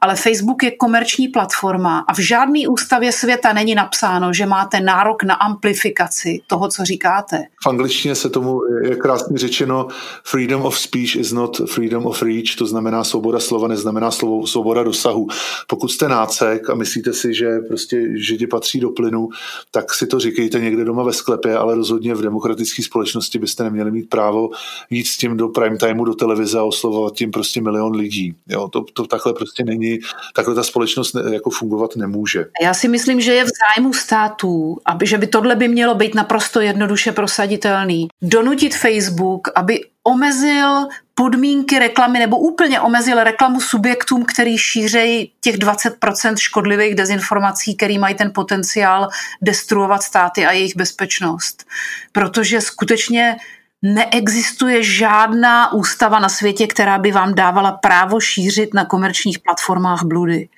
ale 0.00 0.16
Facebook 0.16 0.62
je 0.62 0.70
komerční 0.70 1.28
platforma 1.28 2.04
a 2.08 2.14
v 2.14 2.18
žádné 2.18 2.68
ústavě 2.68 3.12
světa 3.12 3.52
není 3.52 3.74
napsáno, 3.74 4.32
že 4.32 4.46
máte 4.46 4.80
nárok 4.80 5.22
na 5.22 5.34
amplifikaci 5.34 6.40
toho, 6.46 6.68
co 6.68 6.84
říkáte. 6.84 7.44
V 7.62 7.66
angličtině 7.66 8.14
se 8.14 8.30
tomu 8.30 8.60
je 8.82 8.96
krásně 8.96 9.38
řečeno 9.38 9.88
freedom 10.24 10.62
of 10.62 10.78
speech 10.78 11.16
is 11.16 11.32
not 11.32 11.60
freedom 11.66 12.06
of 12.06 12.22
reach, 12.22 12.56
to 12.58 12.66
znamená 12.66 13.04
svoboda 13.04 13.40
slova, 13.40 13.68
neznamená 13.68 14.10
slovo, 14.10 14.46
svoboda 14.46 14.82
dosahu. 14.82 15.28
Pokud 15.66 15.88
jste 15.88 16.08
nácek 16.08 16.70
a 16.70 16.74
myslíte 16.74 17.12
si, 17.12 17.34
že 17.34 17.58
prostě 17.58 18.02
židi 18.14 18.46
patří 18.46 18.80
do 18.80 18.90
plynu, 18.90 19.28
tak 19.70 19.94
si 19.94 20.06
to 20.06 20.20
říkejte 20.20 20.60
někde 20.60 20.84
doma 20.84 21.02
ve 21.02 21.12
sklepě, 21.12 21.56
ale 21.56 21.74
rozhodně 21.74 22.14
v 22.14 22.22
demokratické 22.22 22.82
společnosti 22.82 23.38
byste 23.38 23.64
neměli 23.64 23.90
mít 23.90 24.08
právo 24.08 24.50
jít 24.90 25.06
s 25.06 25.16
tím 25.16 25.36
do 25.36 25.48
prime 25.48 25.76
timeu 25.76 26.04
do 26.04 26.14
televize 26.14 26.58
a 26.58 26.62
oslovovat 26.88 27.14
tím 27.14 27.30
prostě 27.30 27.60
milion 27.60 27.96
lidí. 27.96 28.34
Jo, 28.48 28.68
to, 28.68 28.84
to 28.92 29.06
takhle 29.06 29.32
prostě 29.32 29.64
není, 29.64 29.98
takhle 30.34 30.54
ta 30.54 30.62
společnost 30.62 31.12
ne, 31.12 31.34
jako 31.34 31.50
fungovat 31.50 31.96
nemůže. 31.96 32.44
Já 32.62 32.74
si 32.74 32.88
myslím, 32.88 33.20
že 33.20 33.32
je 33.32 33.44
v 33.44 33.50
zájmu 33.76 33.92
států, 33.92 34.78
aby, 34.86 35.06
že 35.06 35.18
by 35.18 35.26
tohle 35.26 35.56
by 35.56 35.68
mělo 35.68 35.94
být 35.94 36.14
naprosto 36.14 36.60
jednoduše 36.60 37.12
prosaditelný. 37.12 38.08
Donutit 38.22 38.74
Facebook, 38.74 39.48
aby 39.54 39.80
omezil 40.02 40.88
podmínky 41.14 41.78
reklamy 41.78 42.18
nebo 42.18 42.38
úplně 42.38 42.80
omezil 42.80 43.24
reklamu 43.24 43.60
subjektům, 43.60 44.24
který 44.24 44.58
šířejí 44.58 45.32
těch 45.40 45.58
20% 45.58 46.36
škodlivých 46.36 46.94
dezinformací, 46.94 47.76
který 47.76 47.98
mají 47.98 48.14
ten 48.14 48.32
potenciál 48.34 49.08
destruovat 49.42 50.02
státy 50.02 50.46
a 50.46 50.52
jejich 50.52 50.76
bezpečnost. 50.76 51.64
Protože 52.12 52.60
skutečně 52.60 53.36
neexistuje 53.82 54.82
žádná 54.82 55.72
ústava 55.72 56.18
na 56.18 56.28
světě, 56.28 56.66
která 56.66 56.98
by 56.98 57.12
vám 57.12 57.34
dávala 57.34 57.72
právo 57.72 58.20
šířit 58.20 58.74
na 58.74 58.84
komerčních 58.84 59.38
platformách 59.38 60.02
bludy. 60.04 60.48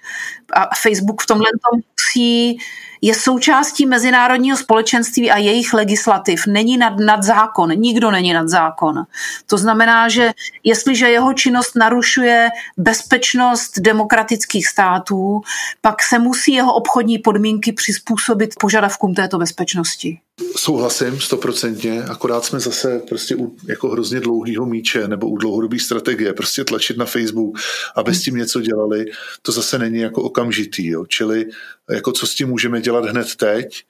A 0.52 0.74
Facebook 0.74 1.22
v 1.22 1.26
tomhle 1.26 1.48
musí 1.72 2.59
je 3.02 3.14
součástí 3.14 3.87
mezinárodního 3.87 4.56
společenství 4.56 5.30
a 5.30 5.38
jejich 5.38 5.72
legislativ. 5.72 6.46
Není 6.46 6.76
nad, 6.76 6.98
nad 6.98 7.22
zákon, 7.22 7.70
nikdo 7.70 8.11
není 8.11 8.33
nad 8.33 8.48
zákon. 8.48 9.04
To 9.46 9.59
znamená, 9.59 10.09
že 10.09 10.30
jestliže 10.64 11.09
jeho 11.09 11.35
činnost 11.35 11.76
narušuje 11.76 12.48
bezpečnost 12.76 13.78
demokratických 13.78 14.68
států, 14.68 15.40
pak 15.80 16.02
se 16.02 16.18
musí 16.18 16.52
jeho 16.52 16.74
obchodní 16.74 17.18
podmínky 17.18 17.72
přizpůsobit 17.72 18.54
požadavkům 18.59 19.14
této 19.14 19.38
bezpečnosti. 19.38 20.18
Souhlasím 20.57 21.20
stoprocentně, 21.20 22.03
akorát 22.03 22.44
jsme 22.44 22.61
zase 22.61 22.98
prostě 23.09 23.37
u 23.37 23.57
jako 23.68 23.88
hrozně 23.88 24.20
dlouhého 24.20 24.66
míče 24.66 25.09
nebo 25.09 25.29
u 25.29 25.37
dlouhodobé 25.37 25.79
strategie, 25.79 26.33
prostě 26.33 26.64
tlačit 26.64 26.96
na 26.96 27.05
Facebook, 27.05 27.59
aby 27.96 28.14
s 28.14 28.22
tím 28.22 28.37
něco 28.37 28.61
dělali, 28.61 29.05
to 29.42 29.53
zase 29.53 29.79
není 29.79 29.98
jako 29.98 30.22
okamžitý, 30.22 30.87
jo. 30.87 31.07
čili 31.07 31.46
jako 31.90 32.12
co 32.12 32.26
s 32.26 32.35
tím 32.35 32.48
můžeme 32.48 32.81
dělat 32.81 33.05
hned 33.05 33.35
teď, 33.37 33.85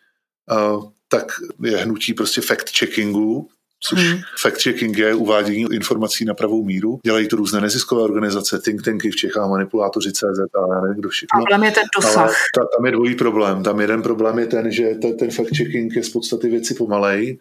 uh, 0.74 0.90
tak 1.08 1.32
je 1.64 1.76
hnutí 1.76 2.14
prostě 2.14 2.40
fact-checkingu, 2.40 3.46
což 3.80 3.98
hmm. 3.98 4.20
fact-checking 4.42 4.98
je 4.98 5.14
uvádění 5.14 5.66
informací 5.72 6.24
na 6.24 6.34
pravou 6.34 6.64
míru. 6.64 7.00
Dělají 7.04 7.28
to 7.28 7.36
různé 7.36 7.60
neziskové 7.60 8.02
organizace, 8.02 8.58
think 8.58 8.82
tanky 8.82 9.10
v 9.10 9.16
Čechách, 9.16 9.48
manipulátoři 9.48 10.12
CZ 10.12 10.40
a 10.54 10.74
já 10.74 10.80
nevím, 10.80 11.00
kdo 11.00 11.08
všechno. 11.08 11.40
Problém 11.40 11.64
je 11.64 11.70
ten 11.70 11.84
dosah. 11.96 12.16
Ale 12.16 12.32
ta, 12.56 12.62
tam 12.76 12.86
je 12.86 12.92
dvojí 12.92 13.14
problém. 13.14 13.62
Tam 13.62 13.80
jeden 13.80 14.02
problém 14.02 14.38
je 14.38 14.46
ten, 14.46 14.72
že 14.72 14.94
ta, 15.02 15.08
ten 15.18 15.28
fact-checking 15.28 15.96
je 15.96 16.04
z 16.04 16.08
podstaty 16.08 16.48
věci 16.48 16.74
pomalej, 16.74 17.38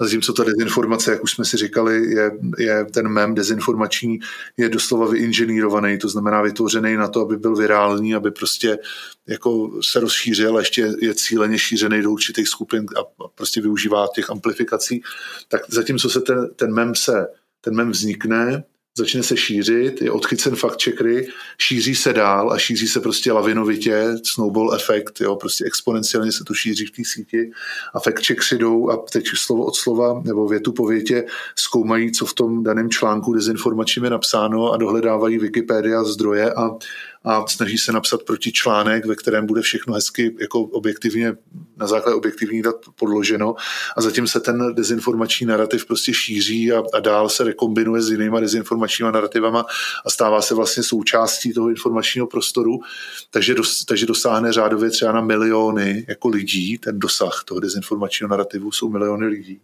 a 0.00 0.04
zatímco 0.04 0.32
ta 0.32 0.44
dezinformace, 0.44 1.10
jak 1.10 1.22
už 1.22 1.30
jsme 1.30 1.44
si 1.44 1.56
říkali, 1.56 2.10
je, 2.10 2.30
je 2.58 2.84
ten 2.84 3.08
mem 3.08 3.34
dezinformační, 3.34 4.18
je 4.56 4.68
doslova 4.68 5.08
vyinženýrovaný, 5.08 5.98
to 5.98 6.08
znamená 6.08 6.42
vytvořený 6.42 6.96
na 6.96 7.08
to, 7.08 7.20
aby 7.20 7.36
byl 7.36 7.56
virální, 7.56 8.14
aby 8.14 8.30
prostě 8.30 8.78
jako 9.28 9.80
se 9.82 10.00
rozšířil, 10.00 10.58
ještě 10.58 10.88
je 11.00 11.14
cíleně 11.14 11.58
šířený 11.58 12.02
do 12.02 12.10
určitých 12.10 12.48
skupin 12.48 12.86
a 12.96 13.28
prostě 13.34 13.60
využívá 13.60 14.06
těch 14.14 14.30
amplifikací, 14.30 15.02
tak 15.48 15.62
zatímco 15.68 16.10
se 16.10 16.20
ten, 16.20 16.48
ten 16.56 16.74
mem 16.74 16.94
se, 16.94 17.26
ten 17.60 17.74
mem 17.74 17.90
vznikne, 17.90 18.64
začne 18.98 19.22
se 19.22 19.36
šířit, 19.36 20.02
je 20.02 20.10
odchycen 20.10 20.56
fakt 20.56 20.82
checkery, 20.82 21.28
šíří 21.58 21.94
se 21.94 22.12
dál 22.12 22.52
a 22.52 22.58
šíří 22.58 22.88
se 22.88 23.00
prostě 23.00 23.32
lavinovitě, 23.32 24.14
snowball 24.24 24.74
efekt, 24.74 25.20
jo, 25.20 25.36
prostě 25.36 25.64
exponenciálně 25.64 26.32
se 26.32 26.44
to 26.44 26.54
šíří 26.54 26.86
v 26.86 26.90
té 26.90 27.02
síti 27.04 27.50
a 27.94 28.00
fact 28.00 28.26
checkři 28.26 28.58
jdou 28.58 28.90
a 28.90 28.96
teď 28.96 29.24
slovo 29.34 29.64
od 29.64 29.76
slova 29.76 30.22
nebo 30.24 30.48
větu 30.48 30.72
po 30.72 30.86
větě 30.86 31.24
zkoumají, 31.56 32.12
co 32.12 32.26
v 32.26 32.34
tom 32.34 32.62
daném 32.62 32.90
článku 32.90 33.32
dezinformačním 33.32 34.04
je 34.04 34.10
napsáno 34.10 34.72
a 34.72 34.76
dohledávají 34.76 35.38
Wikipedia 35.38 36.04
zdroje 36.04 36.52
a 36.52 36.70
a 37.24 37.46
snaží 37.46 37.78
se 37.78 37.92
napsat 37.92 38.22
proti 38.22 38.52
článek, 38.52 39.06
ve 39.06 39.16
kterém 39.16 39.46
bude 39.46 39.62
všechno 39.62 39.94
hezky 39.94 40.36
jako 40.40 40.60
objektivně, 40.60 41.36
na 41.76 41.86
základě 41.86 42.16
objektivních 42.16 42.62
dat 42.62 42.76
podloženo. 42.94 43.54
A 43.96 44.02
zatím 44.02 44.26
se 44.26 44.40
ten 44.40 44.74
dezinformační 44.74 45.46
narrativ 45.46 45.86
prostě 45.86 46.14
šíří 46.14 46.72
a, 46.72 46.82
a 46.94 47.00
dál 47.00 47.28
se 47.28 47.44
rekombinuje 47.44 48.02
s 48.02 48.10
jinýma 48.10 48.40
dezinformačníma 48.40 49.10
narrativama 49.10 49.64
a 50.06 50.10
stává 50.10 50.42
se 50.42 50.54
vlastně 50.54 50.82
součástí 50.82 51.52
toho 51.52 51.68
informačního 51.68 52.26
prostoru, 52.26 52.80
takže, 53.30 53.54
dos, 53.54 53.84
takže 53.84 54.06
dosáhne 54.06 54.52
řádově 54.52 54.90
třeba 54.90 55.12
na 55.12 55.20
miliony 55.20 56.04
jako 56.08 56.28
lidí, 56.28 56.78
ten 56.78 56.98
dosah 56.98 57.42
toho 57.44 57.60
dezinformačního 57.60 58.28
narrativu 58.28 58.72
jsou 58.72 58.88
miliony 58.88 59.26
lidí 59.26 59.60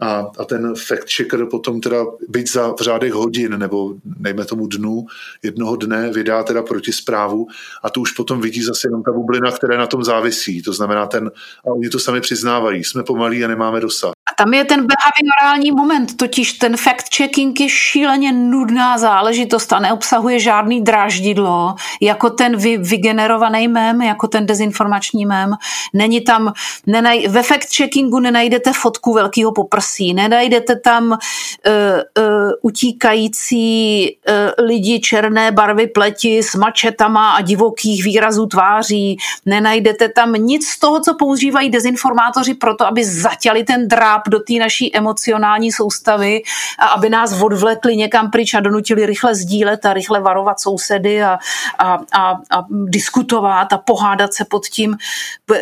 a, 0.00 0.26
a 0.38 0.44
ten 0.44 0.74
fact 0.74 1.08
checker 1.08 1.46
potom 1.46 1.80
teda 1.80 2.04
byť 2.28 2.50
za 2.50 2.72
v 2.72 2.80
řádech 2.80 3.12
hodin 3.12 3.58
nebo 3.58 3.94
nejme 4.18 4.44
tomu 4.44 4.66
dnu, 4.66 5.06
jednoho 5.42 5.76
dne 5.76 6.10
vydá 6.10 6.42
teda 6.42 6.62
proti 6.62 6.92
zprávu 6.92 7.46
a 7.82 7.90
tu 7.90 8.00
už 8.00 8.12
potom 8.12 8.40
vidí 8.40 8.62
zase 8.62 8.88
jenom 8.88 9.02
ta 9.02 9.12
bublina, 9.12 9.52
která 9.52 9.78
na 9.78 9.86
tom 9.86 10.04
závisí. 10.04 10.62
To 10.62 10.72
znamená 10.72 11.06
ten, 11.06 11.30
a 11.64 11.70
oni 11.70 11.88
to 11.88 11.98
sami 11.98 12.20
přiznávají, 12.20 12.84
jsme 12.84 13.02
pomalí 13.02 13.44
a 13.44 13.48
nemáme 13.48 13.80
dosah. 13.80 14.13
Tam 14.36 14.54
je 14.54 14.64
ten 14.64 14.86
behaviorální 14.86 15.70
moment, 15.70 16.16
totiž 16.16 16.52
ten 16.52 16.74
fact-checking 16.74 17.60
je 17.60 17.68
šíleně 17.68 18.32
nudná 18.32 18.98
záležitost 18.98 19.72
a 19.72 19.78
neobsahuje 19.78 20.40
žádný 20.40 20.80
dráždidlo, 20.80 21.74
jako 22.00 22.30
ten 22.30 22.56
vy, 22.56 22.78
vygenerovaný 22.78 23.68
mém, 23.68 24.02
jako 24.02 24.28
ten 24.28 24.46
dezinformační 24.46 25.26
mém. 25.26 25.54
Není 25.92 26.20
tam, 26.20 26.52
nenaj, 26.86 27.28
ve 27.28 27.42
fact-checkingu 27.42 28.20
nenajdete 28.20 28.72
fotku 28.72 29.12
velkého 29.12 29.52
poprsí, 29.52 30.14
nenajdete 30.14 30.76
tam 30.76 31.04
uh, 31.04 31.16
uh, 31.16 32.50
utíkající 32.62 34.08
uh, 34.28 34.66
lidi 34.66 35.00
černé 35.00 35.52
barvy 35.52 35.86
pleti 35.86 36.42
s 36.42 36.54
mačetama 36.54 37.32
a 37.32 37.40
divokých 37.40 38.04
výrazů 38.04 38.46
tváří, 38.46 39.16
nenajdete 39.46 40.08
tam 40.08 40.32
nic 40.32 40.66
z 40.66 40.78
toho, 40.78 41.00
co 41.00 41.14
používají 41.14 41.70
dezinformátoři 41.70 42.54
proto, 42.54 42.86
aby 42.86 43.04
zatěli 43.04 43.64
ten 43.64 43.88
dráp 43.88 44.23
do 44.28 44.38
té 44.38 44.52
naší 44.52 44.96
emocionální 44.96 45.72
soustavy 45.72 46.42
a 46.78 46.86
aby 46.86 47.10
nás 47.10 47.42
odvlekli 47.42 47.96
někam 47.96 48.30
pryč 48.30 48.54
a 48.54 48.60
donutili 48.60 49.06
rychle 49.06 49.34
sdílet 49.34 49.86
a 49.86 49.92
rychle 49.92 50.20
varovat 50.20 50.60
sousedy 50.60 51.22
a, 51.22 51.38
a, 51.78 51.94
a, 51.94 52.30
a 52.30 52.66
diskutovat 52.70 53.72
a 53.72 53.78
pohádat 53.78 54.34
se 54.34 54.44
pod 54.44 54.66
tím. 54.66 54.96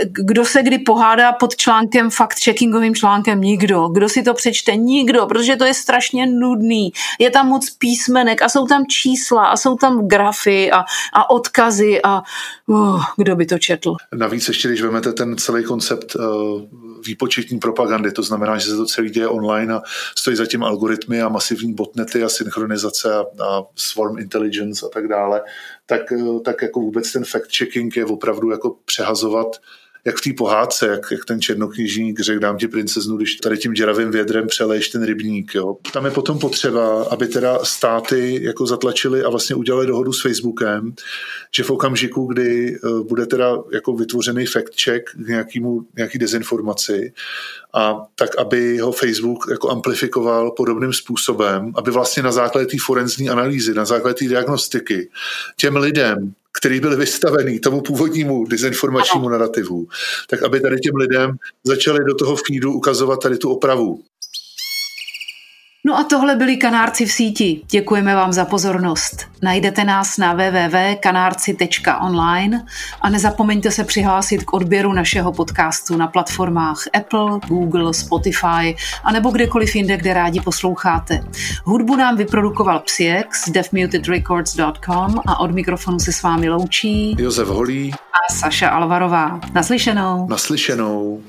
Kdo 0.04 0.44
se 0.44 0.62
kdy 0.62 0.78
pohádá 0.78 1.32
pod 1.32 1.56
článkem, 1.56 2.08
fact-checkingovým 2.08 2.94
článkem? 2.94 3.40
Nikdo. 3.40 3.88
Kdo 3.88 4.08
si 4.08 4.22
to 4.22 4.34
přečte? 4.34 4.76
Nikdo, 4.76 5.26
protože 5.26 5.56
to 5.56 5.64
je 5.64 5.74
strašně 5.74 6.26
nudný. 6.26 6.92
Je 7.18 7.30
tam 7.30 7.48
moc 7.48 7.70
písmenek 7.70 8.42
a 8.42 8.48
jsou 8.48 8.66
tam 8.66 8.86
čísla 8.86 9.46
a 9.46 9.56
jsou 9.56 9.76
tam 9.76 10.08
grafy 10.08 10.72
a, 10.72 10.84
a 11.12 11.30
odkazy 11.30 12.02
a 12.02 12.22
uh, 12.66 13.04
kdo 13.16 13.36
by 13.36 13.46
to 13.46 13.58
četl. 13.58 13.94
Navíc 14.14 14.48
ještě, 14.48 14.68
když 14.68 14.82
vezmete 14.82 15.12
ten 15.12 15.36
celý 15.36 15.64
koncept 15.64 16.14
uh, 16.14 16.22
výpočetní 17.06 17.58
propagandy, 17.58 18.12
to 18.12 18.22
znamená, 18.22 18.51
že 18.58 18.70
se 18.70 18.76
to 18.76 18.86
celý 18.86 19.10
děje 19.10 19.28
online 19.28 19.74
a 19.74 19.82
stojí 20.18 20.36
zatím 20.36 20.64
algoritmy 20.64 21.22
a 21.22 21.28
masivní 21.28 21.74
botnety 21.74 22.22
a 22.22 22.28
synchronizace 22.28 23.14
a, 23.14 23.20
a 23.20 23.62
swarm 23.76 24.18
intelligence 24.18 24.86
a 24.86 24.88
tak 24.88 25.08
dále, 25.08 25.42
tak, 25.86 26.10
uh, 26.10 26.42
tak 26.42 26.62
jako 26.62 26.80
vůbec 26.80 27.12
ten 27.12 27.22
fact-checking 27.22 27.96
je 27.96 28.04
opravdu 28.04 28.50
jako 28.50 28.76
přehazovat 28.84 29.56
jak 30.04 30.16
v 30.16 30.20
té 30.20 30.30
pohádce, 30.36 30.86
jak, 30.86 31.00
jak 31.10 31.24
ten 31.24 31.40
černoknižník 31.40 32.20
řekl, 32.20 32.40
dám 32.40 32.56
ti 32.56 32.68
princeznu, 32.68 33.16
když 33.16 33.36
tady 33.36 33.58
tím 33.58 33.72
děravým 33.72 34.10
vědrem 34.10 34.46
přeleješ 34.46 34.88
ten 34.88 35.02
rybník. 35.02 35.54
Jo. 35.54 35.76
Tam 35.92 36.04
je 36.04 36.10
potom 36.10 36.38
potřeba, 36.38 37.04
aby 37.04 37.28
teda 37.28 37.58
státy 37.58 38.38
jako 38.42 38.66
zatlačili 38.66 39.22
a 39.22 39.30
vlastně 39.30 39.56
udělali 39.56 39.86
dohodu 39.86 40.12
s 40.12 40.22
Facebookem, 40.22 40.94
že 41.54 41.62
v 41.62 41.70
okamžiku, 41.70 42.26
kdy 42.26 42.76
eh, 42.76 42.88
bude 43.08 43.26
teda 43.26 43.56
jako 43.72 43.92
vytvořený 43.92 44.46
fact 44.46 44.80
check 44.84 45.10
k 45.10 45.28
nějakému, 45.28 45.80
nějaký 45.96 46.18
dezinformaci, 46.18 47.12
a 47.74 48.06
tak, 48.14 48.38
aby 48.38 48.78
ho 48.78 48.92
Facebook 48.92 49.46
jako 49.50 49.70
amplifikoval 49.70 50.50
podobným 50.50 50.92
způsobem, 50.92 51.72
aby 51.74 51.90
vlastně 51.90 52.22
na 52.22 52.32
základě 52.32 52.66
té 52.66 52.76
forenzní 52.84 53.30
analýzy, 53.30 53.74
na 53.74 53.84
základě 53.84 54.14
té 54.14 54.24
diagnostiky 54.24 55.10
těm 55.56 55.76
lidem, 55.76 56.34
který 56.58 56.80
byl 56.80 56.96
vystavený 56.96 57.60
tomu 57.60 57.80
původnímu 57.80 58.44
dezinformačnímu 58.44 59.28
narrativu, 59.28 59.86
tak 60.30 60.42
aby 60.42 60.60
tady 60.60 60.76
těm 60.76 60.96
lidem 60.96 61.36
začali 61.64 61.98
do 62.04 62.14
toho 62.14 62.36
feedu 62.36 62.72
ukazovat 62.72 63.22
tady 63.22 63.38
tu 63.38 63.50
opravu. 63.50 64.02
No 65.86 65.98
a 65.98 66.04
tohle 66.04 66.36
byli 66.36 66.56
Kanárci 66.56 67.06
v 67.06 67.12
síti. 67.12 67.62
Děkujeme 67.70 68.14
vám 68.14 68.32
za 68.32 68.44
pozornost. 68.44 69.26
Najdete 69.42 69.84
nás 69.84 70.18
na 70.18 70.32
www.kanárci.online 70.32 72.64
a 73.00 73.10
nezapomeňte 73.10 73.70
se 73.70 73.84
přihlásit 73.84 74.44
k 74.44 74.52
odběru 74.52 74.92
našeho 74.92 75.32
podcastu 75.32 75.96
na 75.96 76.06
platformách 76.06 76.78
Apple, 76.92 77.40
Google, 77.48 77.94
Spotify 77.94 78.76
a 79.04 79.12
nebo 79.12 79.30
kdekoliv 79.30 79.76
jinde, 79.76 79.96
kde 79.96 80.14
rádi 80.14 80.40
posloucháte. 80.40 81.20
Hudbu 81.64 81.96
nám 81.96 82.16
vyprodukoval 82.16 82.78
Psiex, 82.78 83.50
deafmutedrecords.com 83.50 85.20
a 85.26 85.40
od 85.40 85.50
mikrofonu 85.50 85.98
se 85.98 86.12
s 86.12 86.22
vámi 86.22 86.50
loučí 86.50 87.16
Josef 87.18 87.48
Holý 87.48 87.92
a 87.92 88.32
Saša 88.32 88.68
Alvarová. 88.68 89.40
Naslyšenou. 89.54 90.26
Naslyšenou. 90.30 91.22